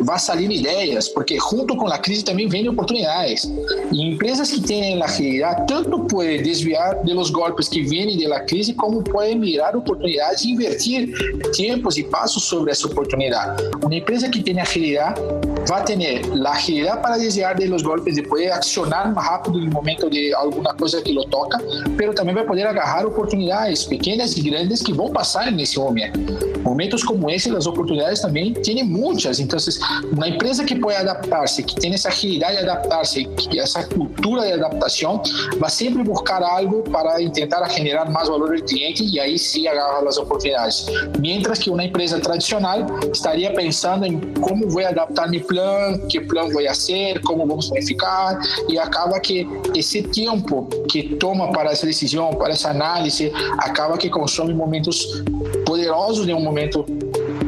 vai 0.00 0.18
salir 0.18 0.50
ideias, 0.50 1.08
porque 1.08 1.38
junto 1.38 1.76
com 1.76 1.86
a 1.86 1.98
crise 1.98 2.24
também 2.24 2.48
vêm 2.48 2.68
oportunidades. 2.68 3.50
E 3.92 4.02
empresas 4.08 4.50
que 4.50 4.60
têm 4.60 5.00
a 5.00 5.04
agilidade 5.04 5.66
tanto 5.66 6.00
podem 6.04 6.42
desviar 6.42 7.02
de 7.02 7.12
los 7.12 7.30
golpes 7.30 7.68
que 7.68 7.82
vêm 7.82 8.02
da 8.28 8.40
crise, 8.40 8.74
como 8.74 9.02
podem 9.02 9.38
mirar 9.38 9.76
oportunidades 9.76 10.44
e 10.44 10.50
invertir 10.50 11.12
tempos 11.56 11.96
e 11.96 12.04
passos 12.04 12.44
sobre 12.44 12.70
essa 12.70 12.86
oportunidade. 12.86 13.62
Uma 13.82 13.94
empresa 13.94 14.28
que 14.28 14.42
tem 14.42 14.60
agilidade 14.60 15.20
va 15.70 15.78
a 15.78 15.84
tener 15.84 16.26
la 16.28 16.52
agilidad 16.52 17.00
para 17.02 17.16
desviar 17.16 17.56
de 17.58 17.66
los 17.68 17.82
golpes, 17.82 18.16
de 18.16 18.22
poder 18.22 18.52
accionar 18.52 19.12
más 19.12 19.26
rápido 19.26 19.58
en 19.58 19.64
el 19.64 19.70
momento 19.70 20.08
de 20.08 20.32
alguna 20.34 20.74
cosa 20.74 21.02
que 21.02 21.12
lo 21.12 21.24
toca, 21.24 21.60
pero 21.96 22.12
también 22.12 22.38
va 22.38 22.42
a 22.42 22.46
poder 22.46 22.66
agarrar 22.66 23.06
oportunidades 23.06 23.84
pequeñas 23.84 24.36
y 24.36 24.50
grandes 24.50 24.82
que 24.82 24.92
van 24.92 25.08
a 25.08 25.12
pasar 25.12 25.48
en 25.48 25.60
ese 25.60 25.78
momento. 25.78 26.32
Momentos 26.62 27.04
como 27.04 27.28
ese, 27.28 27.50
las 27.50 27.66
oportunidades 27.66 28.22
también 28.22 28.54
tienen 28.62 28.90
muchas. 28.90 29.40
Entonces, 29.40 29.80
una 30.12 30.28
empresa 30.28 30.64
que 30.64 30.76
puede 30.76 30.96
adaptarse, 30.96 31.64
que 31.64 31.74
tiene 31.74 31.96
esa 31.96 32.08
agilidad 32.08 32.50
de 32.50 32.58
adaptarse, 32.58 33.28
esa 33.52 33.86
cultura 33.88 34.44
de 34.44 34.52
adaptación, 34.52 35.20
va 35.62 35.66
a 35.66 35.70
siempre 35.70 36.02
buscar 36.02 36.42
algo 36.42 36.84
para 36.84 37.20
intentar 37.20 37.68
generar 37.70 38.10
más 38.10 38.28
valor 38.28 38.54
al 38.54 38.62
cliente 38.62 39.04
y 39.04 39.18
ahí 39.18 39.38
sí 39.38 39.66
agarra 39.66 40.02
las 40.02 40.18
oportunidades. 40.18 40.86
Mientras 41.18 41.58
que 41.58 41.70
una 41.70 41.84
empresa 41.84 42.20
tradicional 42.20 42.86
estaría 43.12 43.52
pensando 43.54 44.06
en 44.06 44.32
cómo 44.34 44.66
voy 44.66 44.84
a 44.84 44.88
adaptar 44.88 45.28
mi 45.30 45.40
plan, 45.52 46.00
qué 46.08 46.20
plan 46.22 46.50
voy 46.52 46.66
a 46.66 46.70
hacer, 46.70 47.20
cómo 47.20 47.46
vamos 47.46 47.66
a 47.66 47.72
planificar 47.72 48.38
y 48.68 48.78
acaba 48.78 49.20
que 49.20 49.46
ese 49.74 50.02
tiempo 50.02 50.68
que 50.90 51.02
toma 51.20 51.50
para 51.52 51.72
esa 51.72 51.86
decisión, 51.86 52.38
para 52.38 52.54
esa 52.54 52.70
análisis, 52.70 53.30
acaba 53.58 53.98
que 53.98 54.10
consome 54.10 54.54
momentos 54.54 55.22
poderosos 55.66 56.26
de 56.26 56.32
um 56.32 56.40
momento 56.40 56.86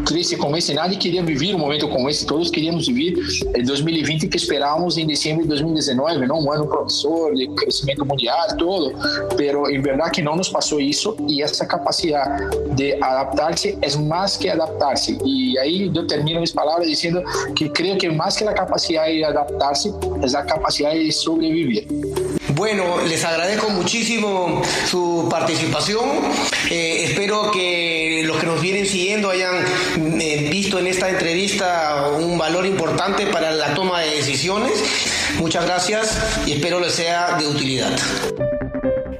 triste 0.04 0.36
como 0.36 0.56
esse. 0.56 0.74
Nadie 0.74 0.96
queria 0.96 1.22
viver 1.22 1.54
um 1.54 1.58
momento 1.58 1.88
como 1.88 2.08
esse. 2.08 2.26
Todos 2.26 2.50
queríamos 2.50 2.86
viver 2.86 3.14
em 3.54 3.64
2020 3.64 4.28
que 4.28 4.36
esperávamos 4.36 4.96
em 4.98 5.06
dezembro 5.06 5.42
de 5.42 5.48
2019, 5.48 6.26
não 6.26 6.40
um 6.44 6.52
ano 6.52 6.66
promissor 6.66 7.34
de 7.34 7.48
crescimento 7.48 8.04
mundial 8.04 8.34
todo, 8.58 8.94
pero 9.36 9.70
em 9.70 9.80
verdade 9.80 10.12
que 10.12 10.22
não 10.22 10.36
nos 10.36 10.48
passou 10.48 10.80
isso 10.80 11.16
e 11.28 11.42
essa 11.42 11.64
capacidade 11.66 12.44
de 12.74 12.94
adaptar-se 12.94 13.78
é 13.80 13.96
mais 13.96 14.36
que 14.36 14.48
adaptar-se. 14.48 15.18
E 15.24 15.58
aí 15.58 15.90
eu 15.94 16.06
termino 16.06 16.36
minhas 16.36 16.52
palavras 16.52 16.88
dizendo 16.88 17.22
que 17.54 17.68
creio 17.68 17.96
que 17.96 18.08
mais 18.10 18.36
que 18.36 18.44
a 18.44 18.52
capacidade 18.52 19.16
de 19.16 19.24
adaptar-se 19.24 19.88
é 19.88 20.36
a 20.36 20.42
capacidade 20.42 21.04
de 21.04 21.12
sobreviver. 21.12 21.86
Bueno, 22.54 23.00
les 23.08 23.24
agradezco 23.24 23.68
muchísimo 23.70 24.62
su 24.88 25.26
participación. 25.28 26.04
Eh, 26.70 27.04
espero 27.04 27.50
que 27.50 27.83
los 28.34 28.40
que 28.40 28.46
nos 28.46 28.60
vienen 28.60 28.86
siguiendo 28.86 29.30
hayan 29.30 29.64
eh, 30.20 30.48
visto 30.50 30.78
en 30.78 30.88
esta 30.88 31.08
entrevista 31.08 32.08
un 32.18 32.36
valor 32.36 32.66
importante 32.66 33.26
para 33.26 33.52
la 33.52 33.74
toma 33.74 34.00
de 34.00 34.16
decisiones. 34.16 34.72
Muchas 35.38 35.64
gracias 35.64 36.18
y 36.46 36.52
espero 36.52 36.80
les 36.80 36.92
sea 36.92 37.36
de 37.38 37.46
utilidad. 37.46 37.90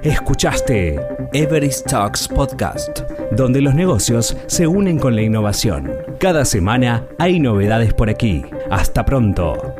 Escuchaste 0.03 0.99
Everest 1.33 1.87
Talks 1.87 2.29
Podcast, 2.29 3.01
donde 3.31 3.61
los 3.61 3.75
negocios 3.75 4.37
se 4.47 4.67
unen 4.67 4.99
con 4.99 5.15
la 5.15 5.23
innovación. 5.23 5.93
Cada 6.19 6.45
semana 6.45 7.07
hay 7.19 7.39
novedades 7.39 7.95
por 7.95 8.11
aquí. 8.11 8.45
Hasta 8.71 9.05
pronto. 9.05 9.74